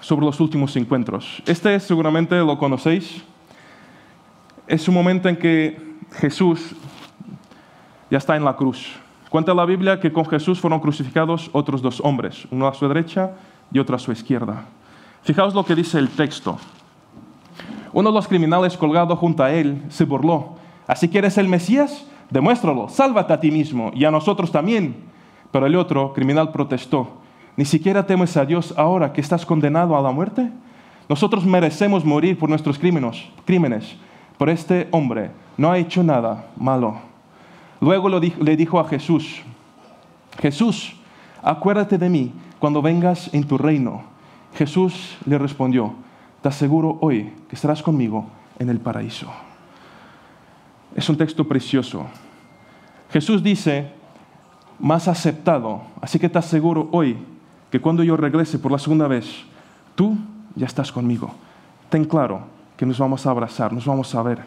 sobre 0.00 0.26
los 0.26 0.40
últimos 0.40 0.74
encuentros. 0.76 1.42
Este 1.46 1.78
seguramente 1.80 2.36
lo 2.36 2.58
conocéis, 2.58 3.22
es 4.66 4.88
un 4.88 4.94
momento 4.94 5.28
en 5.28 5.36
que 5.36 5.94
Jesús 6.12 6.74
ya 8.10 8.18
está 8.18 8.36
en 8.36 8.44
la 8.44 8.56
cruz. 8.56 8.96
Cuenta 9.30 9.54
la 9.54 9.64
Biblia 9.64 10.00
que 10.00 10.12
con 10.12 10.26
Jesús 10.26 10.60
fueron 10.60 10.80
crucificados 10.80 11.50
otros 11.52 11.82
dos 11.82 12.00
hombres, 12.00 12.46
uno 12.50 12.66
a 12.66 12.74
su 12.74 12.88
derecha 12.88 13.32
y 13.72 13.78
otro 13.78 13.96
a 13.96 13.98
su 13.98 14.10
izquierda. 14.10 14.64
Fijaos 15.22 15.54
lo 15.54 15.64
que 15.64 15.74
dice 15.74 15.98
el 15.98 16.08
texto. 16.08 16.58
Uno 17.92 18.10
de 18.10 18.14
los 18.14 18.28
criminales 18.28 18.76
colgado 18.76 19.16
junto 19.16 19.42
a 19.42 19.52
él 19.52 19.82
se 19.88 20.04
burló. 20.04 20.56
¿Así 20.86 21.08
que 21.08 21.18
eres 21.18 21.38
el 21.38 21.48
Mesías? 21.48 22.06
Demuéstralo, 22.30 22.88
sálvate 22.88 23.32
a 23.32 23.40
ti 23.40 23.50
mismo 23.50 23.90
y 23.94 24.04
a 24.04 24.10
nosotros 24.10 24.52
también. 24.52 24.96
Pero 25.50 25.66
el 25.66 25.76
otro 25.76 26.12
criminal 26.12 26.52
protestó. 26.52 27.08
¿Ni 27.56 27.64
siquiera 27.64 28.06
temes 28.06 28.36
a 28.36 28.44
Dios 28.44 28.74
ahora 28.76 29.12
que 29.12 29.20
estás 29.20 29.46
condenado 29.46 29.96
a 29.96 30.02
la 30.02 30.10
muerte? 30.10 30.50
Nosotros 31.08 31.44
merecemos 31.46 32.04
morir 32.04 32.38
por 32.38 32.48
nuestros 32.48 32.78
crímenes, 32.78 33.24
crímenes, 33.44 33.96
pero 34.38 34.50
este 34.50 34.88
hombre 34.90 35.30
no 35.56 35.70
ha 35.70 35.78
hecho 35.78 36.02
nada 36.02 36.48
malo. 36.56 36.98
Luego 37.80 38.08
le 38.08 38.56
dijo 38.56 38.80
a 38.80 38.88
Jesús, 38.88 39.42
Jesús, 40.38 40.96
acuérdate 41.42 41.96
de 41.96 42.08
mí 42.08 42.32
cuando 42.58 42.82
vengas 42.82 43.32
en 43.32 43.44
tu 43.44 43.56
reino. 43.56 44.02
Jesús 44.54 45.16
le 45.26 45.38
respondió, 45.38 45.94
te 46.42 46.48
aseguro 46.48 46.98
hoy 47.00 47.32
que 47.48 47.56
estarás 47.56 47.82
conmigo 47.82 48.26
en 48.58 48.68
el 48.68 48.78
paraíso. 48.78 49.26
Es 50.94 51.08
un 51.08 51.16
texto 51.16 51.46
precioso. 51.46 52.06
Jesús 53.10 53.42
dice, 53.42 53.90
más 54.78 55.08
aceptado, 55.08 55.82
así 56.00 56.18
que 56.18 56.28
te 56.28 56.38
aseguro 56.38 56.88
hoy 56.92 57.16
que 57.70 57.80
cuando 57.80 58.02
yo 58.02 58.16
regrese 58.16 58.58
por 58.58 58.72
la 58.72 58.78
segunda 58.78 59.08
vez, 59.08 59.26
tú 59.94 60.16
ya 60.54 60.66
estás 60.66 60.92
conmigo. 60.92 61.34
Ten 61.88 62.04
claro 62.04 62.42
que 62.76 62.86
nos 62.86 62.98
vamos 62.98 63.26
a 63.26 63.30
abrazar, 63.30 63.72
nos 63.72 63.86
vamos 63.86 64.14
a 64.14 64.22
ver. 64.22 64.40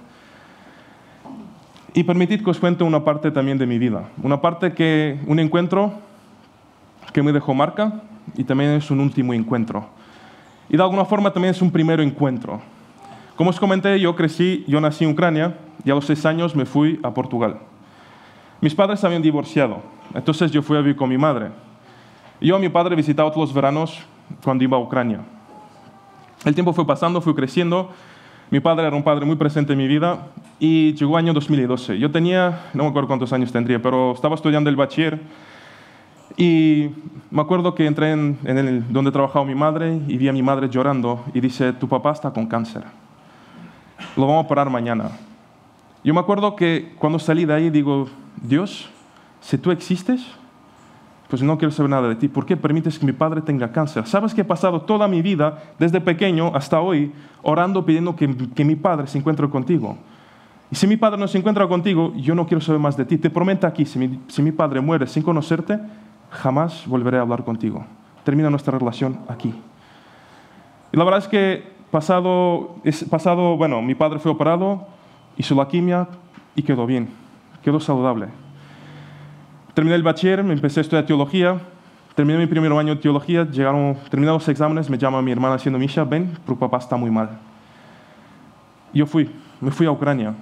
Y 1.94 2.04
permitid 2.04 2.44
que 2.44 2.50
os 2.50 2.60
cuente 2.60 2.84
una 2.84 3.04
parte 3.04 3.32
también 3.32 3.58
de 3.58 3.66
mi 3.66 3.80
vida. 3.80 4.10
Una 4.22 4.40
parte 4.40 4.74
que, 4.74 5.20
un 5.26 5.40
encuentro 5.40 5.94
que 7.12 7.24
me 7.24 7.32
dejó 7.32 7.54
marca 7.54 8.02
y 8.36 8.44
también 8.44 8.72
es 8.72 8.92
un 8.92 9.00
último 9.00 9.34
encuentro. 9.34 9.90
Y 10.70 10.78
de 10.78 10.84
alguna 10.84 11.04
forma 11.04 11.34
también 11.34 11.54
es 11.54 11.62
un 11.62 11.72
primer 11.72 12.00
encuentro. 12.00 12.62
Como 13.36 13.50
os 13.50 13.60
comenté, 13.60 14.00
yo 14.00 14.16
crecí, 14.16 14.64
yo 14.68 14.80
nací 14.80 15.04
en 15.04 15.12
Ucrania 15.12 15.58
y 15.84 15.90
a 15.90 15.96
los 15.96 16.06
seis 16.06 16.26
años 16.26 16.56
me 16.56 16.66
fui 16.66 17.00
a 17.04 17.14
Portugal. 17.14 17.60
Mis 18.62 18.76
padres 18.76 19.04
habían 19.04 19.22
divorciado, 19.22 19.82
entonces 20.14 20.52
yo 20.52 20.62
fui 20.62 20.78
a 20.78 20.82
vivir 20.82 20.96
con 20.96 21.10
mi 21.10 21.18
madre. 21.18 21.48
Yo 22.42 22.56
a 22.56 22.60
mi 22.60 22.70
padre 22.70 22.96
visitaba 22.96 23.32
todos 23.32 23.50
los 23.50 23.56
veranos 23.56 24.00
cuando 24.44 24.64
iba 24.64 24.78
a 24.78 24.80
Ucrania. 24.80 25.22
El 26.46 26.54
tiempo 26.54 26.74
fue 26.74 26.86
pasando, 26.86 27.22
fui 27.22 27.34
creciendo. 27.34 27.90
Mi 28.52 28.60
padre 28.60 28.88
era 28.88 28.96
un 28.96 29.04
padre 29.04 29.26
muy 29.26 29.36
presente 29.36 29.74
en 29.74 29.80
mi 29.80 29.88
vida 29.88 30.28
y 30.60 30.94
llegó 30.94 31.18
el 31.18 31.26
año 31.26 31.34
2012. 31.34 32.00
Yo 32.00 32.12
tenía, 32.12 32.68
no 32.74 32.84
me 32.84 32.90
acuerdo 32.90 33.08
cuántos 33.08 33.32
años 33.34 33.52
tendría, 33.52 33.82
pero 33.82 34.14
estaba 34.14 34.36
estudiando 34.36 34.70
el 34.70 34.76
bachiller 34.76 35.20
y 36.38 36.90
me 37.32 37.42
acuerdo 37.42 37.76
que 37.76 37.86
entré 37.86 38.12
en, 38.12 38.38
el, 38.44 38.92
donde 38.92 39.12
trabajaba 39.12 39.46
mi 39.46 39.56
madre 39.56 40.02
y 40.08 40.18
vi 40.18 40.28
a 40.28 40.34
mi 40.34 40.42
madre 40.42 40.70
llorando 40.70 41.24
y 41.34 41.40
dice, 41.42 41.74
tu 41.74 41.88
papá 41.88 42.12
está 42.12 42.32
con 42.32 42.48
cáncer. 42.48 42.84
Lo 44.16 44.26
vamos 44.28 44.46
a 44.46 44.48
parar 44.48 44.70
mañana. 44.70 45.12
Yo 46.04 46.14
me 46.14 46.20
acuerdo 46.20 46.56
que 46.56 46.94
cuando 46.98 47.20
salí 47.20 47.46
de 47.46 47.54
ahí 47.54 47.70
digo, 47.70 48.08
Dios, 48.42 48.90
si 49.42 49.58
tú 49.58 49.72
existes, 49.72 50.26
pues 51.30 51.44
no 51.44 51.58
quiero 51.58 51.72
saber 51.72 51.92
nada 51.92 52.08
de 52.08 52.16
ti. 52.16 52.28
¿Por 52.28 52.46
qué 52.46 52.58
permites 52.58 52.98
que 52.98 53.06
mi 53.06 53.12
padre 53.12 53.42
tenga 53.42 53.72
cáncer? 53.72 54.08
¿Sabes 54.08 54.34
que 54.34 54.42
he 54.42 54.46
pasado 54.46 54.82
toda 54.82 55.08
mi 55.08 55.22
vida, 55.22 55.62
desde 55.78 56.02
pequeño 56.02 56.56
hasta 56.56 56.82
hoy, 56.82 57.12
orando 57.44 57.86
pidiendo 57.86 58.16
que, 58.16 58.64
mi 58.66 58.76
padre 58.76 59.08
se 59.08 59.20
encuentre 59.20 59.48
contigo? 59.50 59.98
Y 60.72 60.76
si 60.76 60.88
mi 60.88 60.98
padre 60.98 61.20
no 61.20 61.28
se 61.28 61.38
encuentra 61.38 61.68
contigo, 61.68 62.14
yo 62.16 62.34
no 62.34 62.48
quiero 62.48 62.62
saber 62.62 62.80
más 62.80 62.98
de 62.98 63.06
ti. 63.06 63.18
Te 63.18 63.30
prometo 63.30 63.68
aquí, 63.68 63.86
si 63.86 64.00
mi, 64.00 64.20
si 64.28 64.42
mi 64.42 64.52
padre 64.52 64.82
muere 64.82 65.06
sin 65.06 65.22
conocerte, 65.22 65.80
jamás 66.32 66.86
volveré 66.88 67.18
a 67.18 67.22
hablar 67.22 67.44
contigo. 67.44 67.86
Termina 68.24 68.50
nuestra 68.50 68.78
relación 68.78 69.20
aquí. 69.28 69.54
Y 70.92 70.98
la 70.98 71.04
verdad 71.04 71.20
es 71.20 71.28
que 71.28 71.64
pasado, 71.92 72.76
es, 72.84 73.04
pasado 73.04 73.58
bueno, 73.58 73.82
mi 73.82 73.96
padre 73.96 74.20
fue 74.20 74.32
operado, 74.32 74.88
hizo 75.38 75.56
la 75.56 75.68
quimia 75.68 76.08
y 76.56 76.64
quedó 76.64 76.86
bien, 76.86 77.10
quedó 77.64 77.80
saludable. 77.80 78.28
Terminé 79.74 79.96
el 79.96 80.04
bachiller, 80.04 80.44
me 80.44 80.54
empecé 80.54 80.80
a 80.80 80.82
estudiar 80.82 81.06
teología. 81.06 81.60
Terminé 82.16 82.38
mi 82.38 82.48
primer 82.48 82.72
año 82.74 82.96
de 82.96 83.02
teología, 83.02 83.46
llegaron, 83.46 83.96
terminé 84.10 84.32
los 84.32 84.48
exámenes, 84.50 84.90
me 84.90 84.98
llama 84.98 85.22
mi 85.22 85.32
hermana 85.32 85.56
diciendo, 85.56 85.80
Misha, 85.80 86.04
ven, 86.04 86.38
tu 86.46 86.58
papá 86.58 86.78
está 86.78 86.98
muy 86.98 87.10
mal. 87.10 87.40
Yo 88.94 89.06
fui, 89.06 89.30
me 89.62 89.72
fui 89.72 89.86
a 89.86 89.92
Ucrania. 89.92 90.34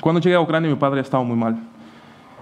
Cuando 0.00 0.20
llegué 0.20 0.36
a 0.36 0.40
Ucrania, 0.40 0.70
mi 0.70 0.76
padre 0.76 1.00
estaba 1.00 1.24
muy 1.24 1.36
mal. 1.36 1.58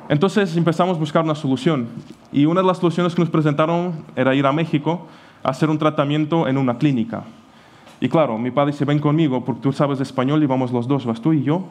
Entonces 0.09 0.57
empezamos 0.57 0.97
a 0.97 1.01
buscar 1.01 1.23
una 1.23 1.35
solución. 1.35 1.88
Y 2.33 2.47
una 2.47 2.62
de 2.62 2.66
las 2.66 2.79
soluciones 2.79 3.14
que 3.14 3.21
nos 3.21 3.31
presentaron 3.31 4.05
era 4.16 4.35
ir 4.35 4.47
a 4.47 4.53
México 4.53 5.07
a 5.42 5.51
hacer 5.51 5.68
un 5.68 5.79
tratamiento 5.79 6.49
en 6.49 6.57
una 6.57 6.79
clínica. 6.79 7.25
Y 8.01 8.09
claro, 8.09 8.38
mi 8.38 8.51
padre 8.51 8.73
dice, 8.73 8.85
ven 8.85 9.01
conmigo, 9.01 9.44
porque 9.44 9.61
tú 9.61 9.73
sabes 9.73 10.01
español 10.01 10.42
y 10.42 10.47
vamos 10.47 10.73
los 10.73 10.87
dos, 10.87 11.05
vas 11.05 11.21
tú 11.21 11.33
y 11.33 11.42
yo, 11.42 11.64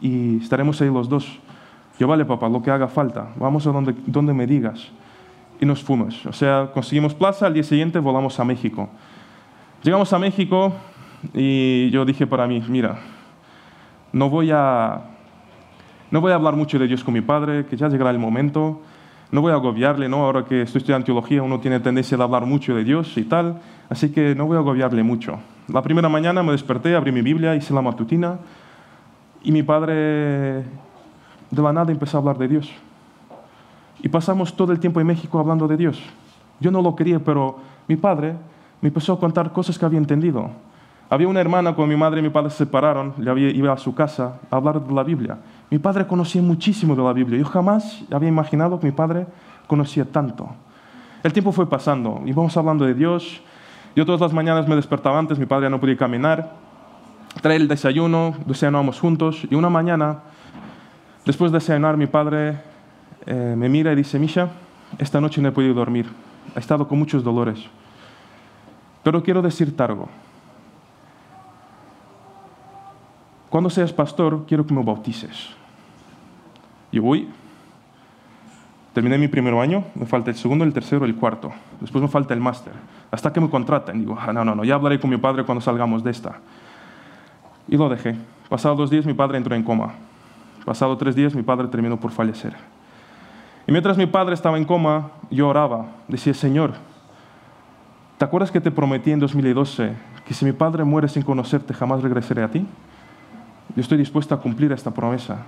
y 0.00 0.38
estaremos 0.38 0.80
ahí 0.80 0.88
los 0.88 1.08
dos. 1.08 1.38
Yo, 1.98 2.08
vale, 2.08 2.24
papá, 2.24 2.48
lo 2.48 2.62
que 2.62 2.70
haga 2.70 2.88
falta, 2.88 3.28
vamos 3.36 3.66
a 3.66 3.70
donde, 3.70 3.94
donde 4.06 4.32
me 4.32 4.46
digas. 4.46 4.88
Y 5.60 5.66
nos 5.66 5.82
fuimos. 5.82 6.26
O 6.26 6.32
sea, 6.32 6.70
conseguimos 6.72 7.14
plaza, 7.14 7.46
al 7.46 7.54
día 7.54 7.62
siguiente 7.62 7.98
volamos 8.00 8.40
a 8.40 8.44
México. 8.44 8.88
Llegamos 9.82 10.12
a 10.12 10.18
México 10.18 10.72
y 11.32 11.90
yo 11.90 12.04
dije 12.04 12.26
para 12.26 12.46
mí, 12.46 12.62
mira, 12.66 12.98
no 14.12 14.30
voy 14.30 14.50
a, 14.50 15.13
no 16.14 16.20
voy 16.20 16.30
a 16.30 16.36
hablar 16.36 16.54
mucho 16.54 16.78
de 16.78 16.86
Dios 16.86 17.02
con 17.02 17.12
mi 17.12 17.22
padre, 17.22 17.66
que 17.66 17.76
ya 17.76 17.88
llegará 17.88 18.10
el 18.10 18.20
momento. 18.20 18.80
No 19.32 19.40
voy 19.40 19.50
a 19.50 19.56
agobiarle, 19.56 20.08
¿no? 20.08 20.18
Ahora 20.18 20.44
que 20.44 20.62
estoy 20.62 20.78
estudiando 20.78 21.04
teología, 21.04 21.42
uno 21.42 21.58
tiene 21.58 21.80
tendencia 21.80 22.16
a 22.16 22.22
hablar 22.22 22.46
mucho 22.46 22.72
de 22.72 22.84
Dios 22.84 23.18
y 23.18 23.24
tal. 23.24 23.60
Así 23.90 24.12
que 24.12 24.32
no 24.36 24.46
voy 24.46 24.56
a 24.56 24.60
agobiarle 24.60 25.02
mucho. 25.02 25.40
La 25.66 25.82
primera 25.82 26.08
mañana 26.08 26.40
me 26.44 26.52
desperté, 26.52 26.94
abrí 26.94 27.10
mi 27.10 27.20
Biblia, 27.20 27.56
hice 27.56 27.74
la 27.74 27.82
matutina 27.82 28.38
y 29.42 29.50
mi 29.50 29.64
padre 29.64 30.62
de 31.50 31.62
la 31.62 31.72
nada 31.72 31.90
empezó 31.90 32.16
a 32.16 32.20
hablar 32.20 32.38
de 32.38 32.46
Dios. 32.46 32.70
Y 34.00 34.08
pasamos 34.08 34.54
todo 34.54 34.70
el 34.70 34.78
tiempo 34.78 35.00
en 35.00 35.08
México 35.08 35.40
hablando 35.40 35.66
de 35.66 35.76
Dios. 35.76 36.00
Yo 36.60 36.70
no 36.70 36.80
lo 36.80 36.94
quería, 36.94 37.18
pero 37.18 37.58
mi 37.88 37.96
padre 37.96 38.36
me 38.80 38.86
empezó 38.86 39.14
a 39.14 39.18
contar 39.18 39.52
cosas 39.52 39.76
que 39.76 39.84
había 39.84 39.98
entendido. 39.98 40.48
Había 41.10 41.26
una 41.26 41.40
hermana 41.40 41.74
con 41.74 41.88
mi 41.88 41.96
madre 41.96 42.20
y 42.20 42.22
mi 42.22 42.30
padre 42.30 42.50
se 42.50 42.58
separaron, 42.58 43.14
le 43.18 43.32
había, 43.32 43.50
iba 43.50 43.72
a 43.72 43.78
su 43.78 43.96
casa 43.96 44.38
a 44.48 44.54
hablar 44.54 44.80
de 44.80 44.94
la 44.94 45.02
Biblia. 45.02 45.38
Mi 45.70 45.78
padre 45.78 46.06
conocía 46.06 46.42
muchísimo 46.42 46.94
de 46.94 47.02
la 47.02 47.12
Biblia. 47.12 47.38
Yo 47.38 47.46
jamás 47.46 48.02
había 48.10 48.28
imaginado 48.28 48.78
que 48.78 48.86
mi 48.86 48.92
padre 48.92 49.26
conocía 49.66 50.04
tanto. 50.04 50.48
El 51.22 51.32
tiempo 51.32 51.52
fue 51.52 51.68
pasando, 51.68 52.22
íbamos 52.26 52.56
hablando 52.56 52.84
de 52.84 52.94
Dios. 52.94 53.40
Yo 53.96 54.04
todas 54.04 54.20
las 54.20 54.32
mañanas 54.32 54.68
me 54.68 54.76
despertaba 54.76 55.18
antes, 55.18 55.38
mi 55.38 55.46
padre 55.46 55.70
no 55.70 55.80
podía 55.80 55.96
caminar. 55.96 56.52
Trae 57.40 57.56
el 57.56 57.68
desayuno, 57.68 58.34
desayunábamos 58.46 59.00
juntos 59.00 59.46
y 59.50 59.54
una 59.54 59.70
mañana 59.70 60.20
Después 61.24 61.50
de 61.52 61.60
cenar, 61.60 61.96
mi 61.96 62.06
padre 62.06 62.60
eh, 63.24 63.54
me 63.56 63.70
mira 63.70 63.92
y 63.92 63.96
dice, 63.96 64.18
Misha, 64.18 64.50
esta 64.98 65.22
noche 65.22 65.40
no 65.40 65.48
he 65.48 65.52
podido 65.52 65.72
dormir. 65.72 66.06
He 66.54 66.58
estado 66.58 66.86
con 66.86 66.98
muchos 66.98 67.24
dolores. 67.24 67.58
Pero 69.02 69.22
quiero 69.22 69.40
decirte 69.40 69.82
algo. 69.82 70.08
Cuando 73.54 73.70
seas 73.70 73.92
pastor, 73.92 74.46
quiero 74.48 74.66
que 74.66 74.74
me 74.74 74.82
bautices. 74.82 75.50
Yo 76.90 77.02
voy. 77.02 77.28
Terminé 78.92 79.16
mi 79.16 79.28
primer 79.28 79.54
año, 79.54 79.84
me 79.94 80.06
falta 80.06 80.30
el 80.30 80.36
segundo, 80.36 80.64
el 80.64 80.72
tercero, 80.72 81.04
el 81.04 81.14
cuarto. 81.14 81.52
Después 81.80 82.02
me 82.02 82.08
falta 82.08 82.34
el 82.34 82.40
máster. 82.40 82.72
Hasta 83.12 83.32
que 83.32 83.40
me 83.40 83.48
contraten. 83.48 84.00
Digo, 84.00 84.18
ah, 84.20 84.32
no, 84.32 84.44
no, 84.44 84.56
no, 84.56 84.64
ya 84.64 84.74
hablaré 84.74 84.98
con 84.98 85.08
mi 85.08 85.18
padre 85.18 85.44
cuando 85.44 85.60
salgamos 85.60 86.02
de 86.02 86.10
esta. 86.10 86.40
Y 87.68 87.76
lo 87.76 87.88
dejé. 87.88 88.16
Pasados 88.48 88.76
dos 88.76 88.90
días 88.90 89.06
mi 89.06 89.14
padre 89.14 89.38
entró 89.38 89.54
en 89.54 89.62
coma. 89.62 89.92
Pasado 90.64 90.96
tres 90.96 91.14
días 91.14 91.32
mi 91.32 91.44
padre 91.44 91.68
terminó 91.68 91.96
por 91.96 92.10
fallecer. 92.10 92.56
Y 93.68 93.70
mientras 93.70 93.96
mi 93.96 94.06
padre 94.06 94.34
estaba 94.34 94.58
en 94.58 94.64
coma, 94.64 95.12
yo 95.30 95.46
oraba. 95.46 95.92
Decía, 96.08 96.34
Señor, 96.34 96.72
¿te 98.18 98.24
acuerdas 98.24 98.50
que 98.50 98.60
te 98.60 98.72
prometí 98.72 99.12
en 99.12 99.20
2012 99.20 99.92
que 100.26 100.34
si 100.34 100.44
mi 100.44 100.50
padre 100.50 100.82
muere 100.82 101.06
sin 101.06 101.22
conocerte 101.22 101.72
jamás 101.72 102.02
regresaré 102.02 102.42
a 102.42 102.50
ti? 102.50 102.66
Yo 103.74 103.80
estoy 103.80 103.98
dispuesta 103.98 104.34
a 104.34 104.38
cumplir 104.38 104.72
esta 104.72 104.92
promesa, 104.92 105.46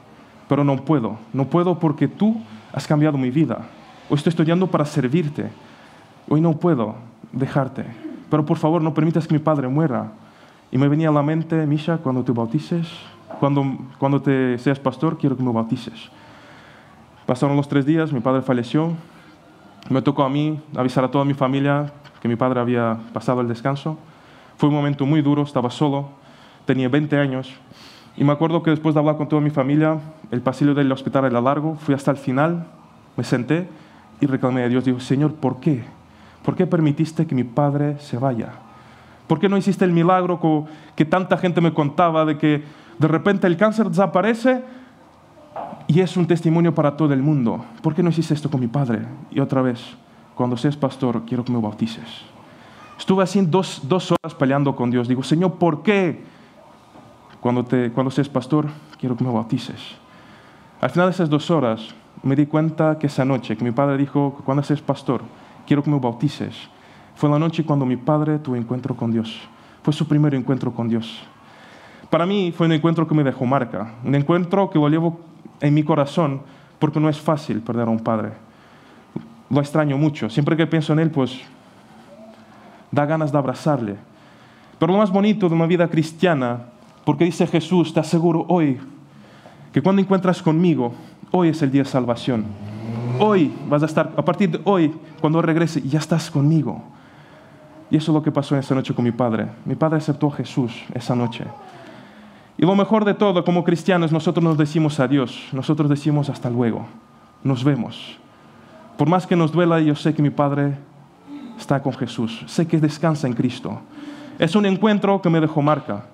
pero 0.48 0.64
no 0.64 0.76
puedo. 0.76 1.18
No 1.32 1.46
puedo 1.46 1.78
porque 1.78 2.08
tú 2.08 2.40
has 2.72 2.86
cambiado 2.86 3.18
mi 3.18 3.30
vida. 3.30 3.66
Hoy 4.08 4.16
estoy 4.16 4.30
estudiando 4.30 4.66
para 4.66 4.84
servirte. 4.84 5.50
Hoy 6.28 6.40
no 6.40 6.56
puedo 6.56 6.96
dejarte. 7.32 7.84
Pero 8.30 8.44
por 8.44 8.56
favor, 8.56 8.82
no 8.82 8.94
permitas 8.94 9.26
que 9.26 9.34
mi 9.34 9.40
padre 9.40 9.68
muera. 9.68 10.12
Y 10.72 10.78
me 10.78 10.88
venía 10.88 11.08
a 11.08 11.12
la 11.12 11.22
mente, 11.22 11.66
Misha, 11.66 11.98
cuando 11.98 12.24
te 12.24 12.32
bautices, 12.32 12.88
cuando, 13.38 13.64
cuando 13.98 14.20
te 14.20 14.58
seas 14.58 14.80
pastor, 14.80 15.18
quiero 15.18 15.36
que 15.36 15.42
me 15.42 15.52
bautices. 15.52 16.10
Pasaron 17.26 17.56
los 17.56 17.68
tres 17.68 17.86
días, 17.86 18.12
mi 18.12 18.20
padre 18.20 18.42
falleció. 18.42 18.92
Me 19.88 20.02
tocó 20.02 20.24
a 20.24 20.28
mí 20.28 20.60
avisar 20.76 21.04
a 21.04 21.10
toda 21.10 21.24
mi 21.24 21.34
familia 21.34 21.92
que 22.20 22.28
mi 22.28 22.36
padre 22.36 22.60
había 22.60 22.98
pasado 23.12 23.40
el 23.40 23.48
descanso. 23.48 23.98
Fue 24.56 24.68
un 24.68 24.74
momento 24.74 25.06
muy 25.06 25.22
duro, 25.22 25.42
estaba 25.42 25.70
solo, 25.70 26.08
tenía 26.64 26.88
20 26.88 27.18
años. 27.18 27.52
Y 28.16 28.24
me 28.24 28.32
acuerdo 28.32 28.62
que 28.62 28.70
después 28.70 28.94
de 28.94 29.00
hablar 29.00 29.16
con 29.16 29.28
toda 29.28 29.42
mi 29.42 29.50
familia, 29.50 29.98
el 30.30 30.40
pasillo 30.40 30.74
del 30.74 30.90
hospital 30.90 31.26
era 31.26 31.40
largo, 31.40 31.74
fui 31.76 31.94
hasta 31.94 32.10
el 32.10 32.16
final, 32.16 32.66
me 33.16 33.24
senté 33.24 33.68
y 34.20 34.26
reclamé 34.26 34.62
a 34.62 34.68
Dios. 34.68 34.84
Digo, 34.84 35.00
Señor, 35.00 35.34
¿por 35.34 35.60
qué? 35.60 35.84
¿Por 36.42 36.56
qué 36.56 36.66
permitiste 36.66 37.26
que 37.26 37.34
mi 37.34 37.44
padre 37.44 37.98
se 37.98 38.16
vaya? 38.16 38.52
¿Por 39.26 39.38
qué 39.38 39.48
no 39.48 39.56
hiciste 39.56 39.84
el 39.84 39.92
milagro 39.92 40.66
que 40.94 41.04
tanta 41.04 41.36
gente 41.36 41.60
me 41.60 41.74
contaba 41.74 42.24
de 42.24 42.38
que 42.38 42.62
de 42.98 43.08
repente 43.08 43.46
el 43.46 43.56
cáncer 43.56 43.88
desaparece 43.88 44.62
y 45.88 46.00
es 46.00 46.16
un 46.16 46.26
testimonio 46.26 46.74
para 46.74 46.96
todo 46.96 47.12
el 47.12 47.22
mundo? 47.22 47.64
¿Por 47.82 47.94
qué 47.94 48.02
no 48.02 48.10
hiciste 48.10 48.32
esto 48.32 48.50
con 48.50 48.60
mi 48.60 48.68
padre? 48.68 49.00
Y 49.30 49.40
otra 49.40 49.60
vez, 49.60 49.80
cuando 50.34 50.56
seas 50.56 50.76
pastor, 50.76 51.24
quiero 51.26 51.44
que 51.44 51.52
me 51.52 51.60
bautices. 51.60 52.24
Estuve 52.98 53.24
así 53.24 53.44
dos, 53.44 53.82
dos 53.84 54.12
horas 54.12 54.34
peleando 54.34 54.74
con 54.74 54.90
Dios. 54.90 55.06
Digo, 55.06 55.22
Señor, 55.22 55.54
¿por 55.54 55.82
qué? 55.82 56.35
Cuando, 57.46 57.64
te, 57.64 57.92
cuando 57.92 58.10
seas 58.10 58.28
pastor, 58.28 58.66
quiero 58.98 59.16
que 59.16 59.22
me 59.22 59.30
bautices. 59.30 59.94
Al 60.80 60.90
final 60.90 61.06
de 61.06 61.12
esas 61.12 61.30
dos 61.30 61.48
horas, 61.48 61.94
me 62.24 62.34
di 62.34 62.46
cuenta 62.46 62.98
que 62.98 63.06
esa 63.06 63.24
noche, 63.24 63.56
que 63.56 63.62
mi 63.62 63.70
padre 63.70 63.96
dijo, 63.96 64.42
cuando 64.44 64.64
seas 64.64 64.80
pastor, 64.80 65.22
quiero 65.64 65.80
que 65.80 65.88
me 65.88 66.00
bautices. 66.00 66.56
Fue 67.14 67.30
la 67.30 67.38
noche 67.38 67.64
cuando 67.64 67.86
mi 67.86 67.96
padre 67.96 68.40
tuvo 68.40 68.56
encuentro 68.56 68.96
con 68.96 69.12
Dios. 69.12 69.38
Fue 69.84 69.92
su 69.92 70.08
primer 70.08 70.34
encuentro 70.34 70.74
con 70.74 70.88
Dios. 70.88 71.22
Para 72.10 72.26
mí 72.26 72.50
fue 72.50 72.66
un 72.66 72.72
encuentro 72.72 73.06
que 73.06 73.14
me 73.14 73.22
dejó 73.22 73.46
marca, 73.46 73.92
un 74.02 74.16
encuentro 74.16 74.68
que 74.68 74.80
lo 74.80 74.88
llevo 74.88 75.20
en 75.60 75.72
mi 75.72 75.84
corazón 75.84 76.40
porque 76.80 76.98
no 76.98 77.08
es 77.08 77.20
fácil 77.20 77.60
perder 77.60 77.86
a 77.86 77.92
un 77.92 78.00
padre. 78.00 78.32
Lo 79.50 79.60
extraño 79.60 79.96
mucho. 79.96 80.28
Siempre 80.30 80.56
que 80.56 80.66
pienso 80.66 80.94
en 80.94 80.98
él, 80.98 81.12
pues 81.12 81.40
da 82.90 83.06
ganas 83.06 83.30
de 83.30 83.38
abrazarle. 83.38 83.94
Pero 84.80 84.90
lo 84.90 84.98
más 84.98 85.12
bonito 85.12 85.48
de 85.48 85.54
una 85.54 85.66
vida 85.66 85.86
cristiana, 85.86 86.74
porque 87.06 87.24
dice 87.24 87.46
Jesús, 87.46 87.94
te 87.94 88.00
aseguro 88.00 88.44
hoy 88.48 88.80
que 89.72 89.80
cuando 89.80 90.02
encuentras 90.02 90.42
conmigo, 90.42 90.92
hoy 91.30 91.50
es 91.50 91.62
el 91.62 91.70
día 91.70 91.84
de 91.84 91.88
salvación. 91.88 92.44
Hoy 93.20 93.54
vas 93.68 93.84
a 93.84 93.86
estar, 93.86 94.12
a 94.16 94.24
partir 94.24 94.50
de 94.50 94.60
hoy, 94.64 94.92
cuando 95.20 95.40
regrese, 95.40 95.80
ya 95.82 96.00
estás 96.00 96.28
conmigo. 96.32 96.82
Y 97.90 97.96
eso 97.96 98.10
es 98.10 98.14
lo 98.16 98.24
que 98.24 98.32
pasó 98.32 98.56
esa 98.56 98.74
noche 98.74 98.92
con 98.92 99.04
mi 99.04 99.12
padre. 99.12 99.46
Mi 99.64 99.76
padre 99.76 99.98
aceptó 99.98 100.26
a 100.26 100.32
Jesús 100.32 100.72
esa 100.94 101.14
noche. 101.14 101.44
Y 102.58 102.66
lo 102.66 102.74
mejor 102.74 103.04
de 103.04 103.14
todo, 103.14 103.44
como 103.44 103.62
cristianos, 103.62 104.10
nosotros 104.10 104.42
nos 104.42 104.58
decimos 104.58 104.98
adiós, 104.98 105.50
nosotros 105.52 105.88
decimos 105.88 106.28
hasta 106.28 106.50
luego, 106.50 106.86
nos 107.44 107.62
vemos. 107.62 108.18
Por 108.98 109.08
más 109.08 109.28
que 109.28 109.36
nos 109.36 109.52
duela, 109.52 109.78
yo 109.78 109.94
sé 109.94 110.12
que 110.12 110.22
mi 110.22 110.30
padre 110.30 110.76
está 111.56 111.80
con 111.80 111.92
Jesús, 111.92 112.42
sé 112.48 112.66
que 112.66 112.80
descansa 112.80 113.28
en 113.28 113.34
Cristo. 113.34 113.80
Es 114.40 114.56
un 114.56 114.66
encuentro 114.66 115.22
que 115.22 115.30
me 115.30 115.40
dejó 115.40 115.62
marca. 115.62 116.06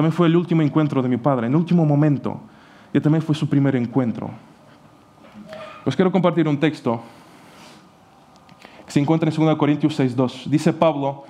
También 0.00 0.14
fue 0.14 0.28
el 0.28 0.36
último 0.36 0.62
encuentro 0.62 1.02
de 1.02 1.10
mi 1.10 1.18
padre, 1.18 1.46
en 1.46 1.52
el 1.52 1.58
último 1.58 1.84
momento. 1.84 2.40
Y 2.90 2.98
también 3.00 3.20
fue 3.20 3.34
su 3.34 3.46
primer 3.46 3.76
encuentro. 3.76 4.30
Pues 5.84 5.94
quiero 5.94 6.10
compartir 6.10 6.48
un 6.48 6.58
texto 6.58 7.02
que 8.86 8.90
se 8.90 8.98
encuentra 8.98 9.28
en 9.28 9.36
2 9.36 9.56
Corintios 9.58 10.00
6.2. 10.00 10.46
Dice 10.46 10.72
Pablo, 10.72 11.24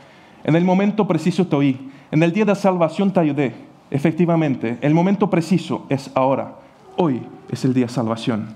en 0.45 0.55
el 0.55 0.65
momento 0.65 1.05
preciso 1.09 1.45
te 1.49 1.57
oí, 1.57 1.91
en 2.13 2.23
el 2.23 2.31
día 2.31 2.45
de 2.45 2.55
salvación 2.55 3.13
te 3.13 3.19
ayudé. 3.19 3.57
Efectivamente, 3.91 4.79
el 4.83 4.95
momento 4.95 5.29
preciso 5.29 5.85
es 5.89 6.09
ahora. 6.15 6.55
Hoy 6.97 7.27
es 7.49 7.65
el 7.65 7.75
día 7.75 7.87
de 7.87 7.93
salvación. 7.93 8.55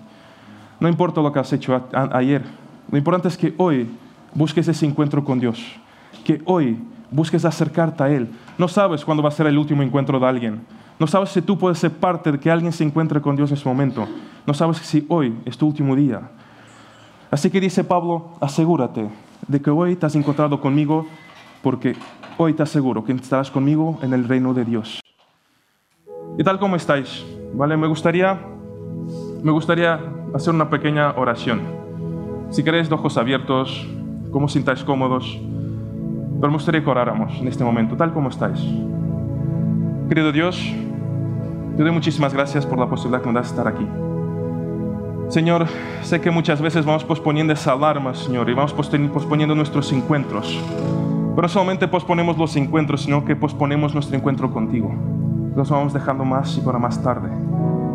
No 0.79 0.88
importa 0.88 1.22
lo 1.22 1.33
que 1.33 1.40
has 1.40 1.53
hecho 1.53 1.88
ayer, 2.12 2.44
lo 2.88 2.96
importante 2.96 3.27
es 3.27 3.37
que 3.37 3.53
hoy 3.57 3.88
busques 4.33 4.68
ese 4.68 4.87
encuentro 4.87 5.24
con 5.24 5.40
Dios, 5.40 5.61
que 6.24 6.40
hoy 6.44 6.79
busques 7.14 7.44
acercarte 7.44 8.03
a 8.03 8.11
Él. 8.11 8.29
No 8.59 8.66
sabes 8.66 9.05
cuándo 9.05 9.22
va 9.22 9.29
a 9.29 9.33
ser 9.33 9.46
el 9.46 9.57
último 9.57 9.83
encuentro 9.83 10.18
de 10.18 10.27
alguien. 10.27 10.66
No 10.98 11.07
sabes 11.07 11.31
si 11.31 11.40
tú 11.42 11.57
puedes 11.57 11.79
ser 11.79 11.92
parte 11.92 12.33
de 12.33 12.40
que 12.40 12.50
alguien 12.50 12.72
se 12.72 12.83
encuentre 12.83 13.20
con 13.20 13.37
Dios 13.37 13.50
en 13.50 13.57
ese 13.57 13.68
momento. 13.68 14.07
No 14.44 14.53
sabes 14.53 14.79
si 14.79 15.07
hoy 15.09 15.33
es 15.44 15.57
tu 15.57 15.68
último 15.68 15.94
día. 15.94 16.22
Así 17.31 17.50
que 17.50 17.61
dice 17.61 17.85
Pablo, 17.85 18.31
asegúrate 18.40 19.09
de 19.46 19.62
que 19.62 19.70
hoy 19.70 19.94
te 19.94 20.07
has 20.07 20.14
encontrado 20.16 20.61
conmigo 20.61 21.07
porque 21.62 21.94
hoy 22.37 22.53
te 22.53 22.64
aseguro 22.64 23.05
que 23.05 23.12
estarás 23.12 23.50
conmigo 23.50 23.98
en 24.03 24.12
el 24.12 24.27
reino 24.27 24.53
de 24.53 24.64
Dios. 24.64 25.00
¿Y 26.37 26.42
tal 26.42 26.59
como 26.59 26.74
estáis? 26.74 27.24
¿Vale? 27.55 27.77
Me 27.77 27.87
gustaría, 27.87 28.40
me 29.40 29.53
gustaría 29.53 30.00
hacer 30.35 30.53
una 30.53 30.68
pequeña 30.68 31.12
oración. 31.12 31.62
Si 32.50 32.64
queréis, 32.64 32.90
ojos 32.90 33.16
abiertos, 33.16 33.87
como 34.33 34.48
sintáis 34.48 34.83
cómodos, 34.83 35.38
pero 36.40 36.49
me 36.49 36.57
gustaría 36.57 36.83
que 36.83 36.90
oráramos 36.90 37.38
en 37.40 37.49
este 37.49 37.64
momento, 37.64 37.97
tal 37.97 38.12
como 38.12 38.29
estáis. 38.29 38.61
Querido 40.09 40.33
Dios, 40.33 40.75
te 41.77 41.83
doy 41.83 41.92
muchísimas 41.92 42.33
gracias 42.33 42.66
por 42.66 42.79
la 42.79 42.87
posibilidad 42.87 43.23
que 43.23 43.29
me 43.29 43.35
das 43.35 43.47
de 43.47 43.57
estar 43.57 43.66
aquí. 43.66 43.87
Señor, 45.29 45.66
sé 46.03 46.20
que 46.20 46.31
muchas 46.31 46.61
veces 46.61 46.85
vamos 46.85 47.05
posponiendo 47.05 47.53
esa 47.53 47.73
alarma, 47.73 48.14
Señor, 48.14 48.49
y 48.51 48.55
vamos 48.55 48.73
posponiendo 48.75 49.55
nuestros 49.55 49.92
encuentros. 49.92 50.61
Pero 51.35 51.42
no 51.42 51.49
solamente 51.49 51.88
posponemos 51.88 52.38
los 52.38 52.55
encuentros, 52.57 53.03
sino 53.03 53.25
que 53.25 53.35
posponemos 53.35 53.94
nuestro 53.94 54.16
encuentro 54.16 54.53
contigo. 54.53 54.94
Los 55.57 55.70
vamos 55.70 55.92
dejando 55.92 56.25
más 56.25 56.57
y 56.57 56.61
para 56.61 56.79
más 56.79 57.03
tarde. 57.03 57.31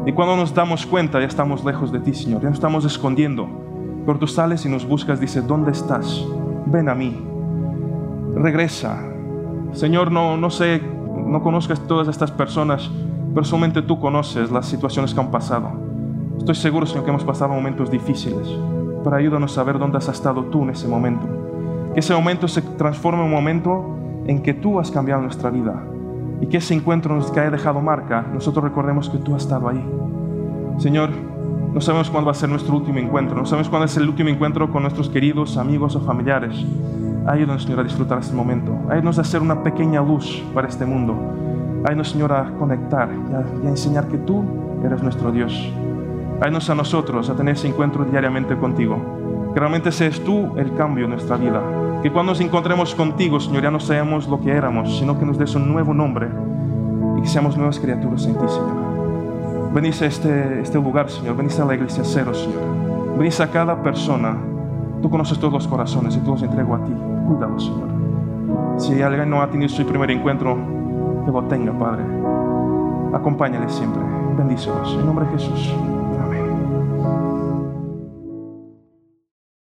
Y 0.05 0.11
cuando 0.11 0.35
nos 0.35 0.53
damos 0.53 0.85
cuenta, 0.85 1.19
ya 1.19 1.27
estamos 1.27 1.63
lejos 1.63 1.91
de 1.91 1.99
ti, 1.99 2.13
Señor, 2.13 2.41
ya 2.41 2.49
nos 2.49 2.57
estamos 2.57 2.83
escondiendo. 2.83 3.47
Pero 4.05 4.17
tú 4.17 4.27
sales 4.27 4.65
y 4.65 4.69
nos 4.69 4.85
buscas, 4.85 5.21
dices, 5.21 5.47
¿dónde 5.47 5.71
estás? 5.71 6.25
Ven 6.65 6.89
a 6.89 6.95
mí. 6.95 7.28
Regresa. 8.35 9.01
Señor, 9.73 10.11
no, 10.11 10.37
no 10.37 10.49
sé, 10.49 10.81
no 11.25 11.41
conozcas 11.41 11.79
todas 11.87 12.07
estas 12.07 12.31
personas, 12.31 12.89
pero 13.33 13.45
solamente 13.45 13.81
tú 13.81 13.99
conoces 13.99 14.51
las 14.51 14.65
situaciones 14.65 15.13
que 15.13 15.19
han 15.19 15.31
pasado. 15.31 15.71
Estoy 16.37 16.55
seguro, 16.55 16.85
Señor, 16.85 17.03
que 17.03 17.11
hemos 17.11 17.23
pasado 17.23 17.53
momentos 17.53 17.91
difíciles, 17.91 18.47
pero 19.03 19.15
ayúdanos 19.15 19.51
a 19.51 19.55
saber 19.55 19.77
dónde 19.77 19.97
has 19.97 20.07
estado 20.07 20.45
tú 20.45 20.63
en 20.63 20.71
ese 20.71 20.87
momento. 20.87 21.27
Que 21.93 21.99
ese 21.99 22.13
momento 22.13 22.47
se 22.47 22.61
transforme 22.61 23.19
en 23.19 23.25
un 23.25 23.31
momento 23.31 23.97
en 24.25 24.41
que 24.41 24.53
tú 24.53 24.79
has 24.79 24.89
cambiado 24.89 25.21
nuestra 25.21 25.49
vida 25.49 25.83
y 26.41 26.47
que 26.47 26.57
ese 26.57 26.73
encuentro 26.73 27.15
nos 27.15 27.31
que 27.31 27.39
haya 27.39 27.51
dejado 27.51 27.81
marca, 27.81 28.25
nosotros 28.33 28.63
recordemos 28.63 29.09
que 29.09 29.17
tú 29.17 29.35
has 29.35 29.43
estado 29.43 29.69
ahí. 29.69 29.83
Señor, 30.77 31.09
no 31.73 31.81
sabemos 31.81 32.09
cuándo 32.09 32.27
va 32.27 32.31
a 32.31 32.35
ser 32.35 32.49
nuestro 32.49 32.75
último 32.75 32.99
encuentro, 32.99 33.35
no 33.37 33.45
sabemos 33.45 33.69
cuándo 33.69 33.85
es 33.85 33.97
el 33.97 34.07
último 34.07 34.29
encuentro 34.29 34.71
con 34.71 34.83
nuestros 34.83 35.09
queridos 35.09 35.57
amigos 35.57 35.95
o 35.95 36.01
familiares. 36.01 36.65
Ayúdanos, 37.29 37.61
Señor, 37.61 37.81
a 37.81 37.83
disfrutar 37.83 38.17
este 38.17 38.35
momento. 38.35 38.75
Ayúdanos 38.89 39.19
a 39.19 39.21
hacer 39.21 39.39
una 39.39 39.61
pequeña 39.61 40.01
luz 40.01 40.43
para 40.51 40.67
este 40.67 40.83
mundo. 40.83 41.15
Ayúdanos, 41.83 42.09
Señor, 42.09 42.33
a 42.33 42.49
conectar 42.57 43.07
y 43.29 43.67
a, 43.67 43.69
enseñar 43.69 44.07
que 44.07 44.17
tú 44.17 44.43
eres 44.83 45.03
nuestro 45.03 45.31
Dios. 45.31 45.53
Ayúdanos 46.41 46.67
a 46.71 46.73
nosotros 46.73 47.29
a 47.29 47.35
tener 47.35 47.53
ese 47.53 47.67
encuentro 47.67 48.03
diariamente 48.03 48.57
contigo. 48.57 48.97
Que 49.53 49.59
realmente 49.59 49.91
seas 49.91 50.19
tú 50.21 50.57
el 50.57 50.73
cambio 50.73 51.05
en 51.05 51.11
nuestra 51.11 51.37
vida. 51.37 51.61
Que 52.01 52.11
cuando 52.11 52.31
nos 52.31 52.41
encontremos 52.41 52.95
contigo, 52.95 53.39
Señor, 53.39 53.61
ya 53.61 53.69
no 53.69 53.79
seamos 53.79 54.27
lo 54.27 54.41
que 54.41 54.49
éramos, 54.49 54.97
sino 54.97 55.19
que 55.19 55.25
nos 55.25 55.37
des 55.37 55.53
un 55.53 55.71
nuevo 55.71 55.93
nombre 55.93 56.29
y 57.15 57.21
que 57.21 57.27
seamos 57.27 57.55
nuevas 57.55 57.79
criaturas 57.79 58.25
en 58.25 58.33
ti, 58.33 58.47
Señor. 58.47 59.71
Bendice 59.71 60.07
este, 60.07 60.61
este 60.61 60.79
lugar, 60.79 61.11
Señor. 61.11 61.35
Bendice 61.35 61.61
a 61.61 61.65
la 61.65 61.75
iglesia 61.75 62.03
cero, 62.03 62.33
Señor. 62.33 62.63
Bendice 63.17 63.43
a 63.43 63.51
cada 63.51 63.83
persona. 63.83 64.35
Tú 64.99 65.11
conoces 65.11 65.37
todos 65.37 65.53
los 65.53 65.67
corazones 65.67 66.15
y 66.15 66.19
tú 66.21 66.31
los 66.31 66.41
entrego 66.41 66.73
a 66.73 66.83
ti. 66.83 66.93
Cuídalo, 67.29 67.59
Señor. 67.59 67.89
Si 68.77 68.99
alguien 69.03 69.29
no 69.29 69.41
ha 69.41 69.49
tenido 69.49 69.69
su 69.69 69.85
primer 69.85 70.09
encuentro, 70.09 70.57
que 71.25 71.31
lo 71.31 71.43
tenga, 71.43 71.71
Padre. 71.77 72.03
Acompáñale 73.13 73.69
siempre. 73.69 74.01
Bendícelos. 74.35 74.97
En 74.99 75.05
nombre 75.05 75.25
de 75.25 75.31
Jesús. 75.33 75.75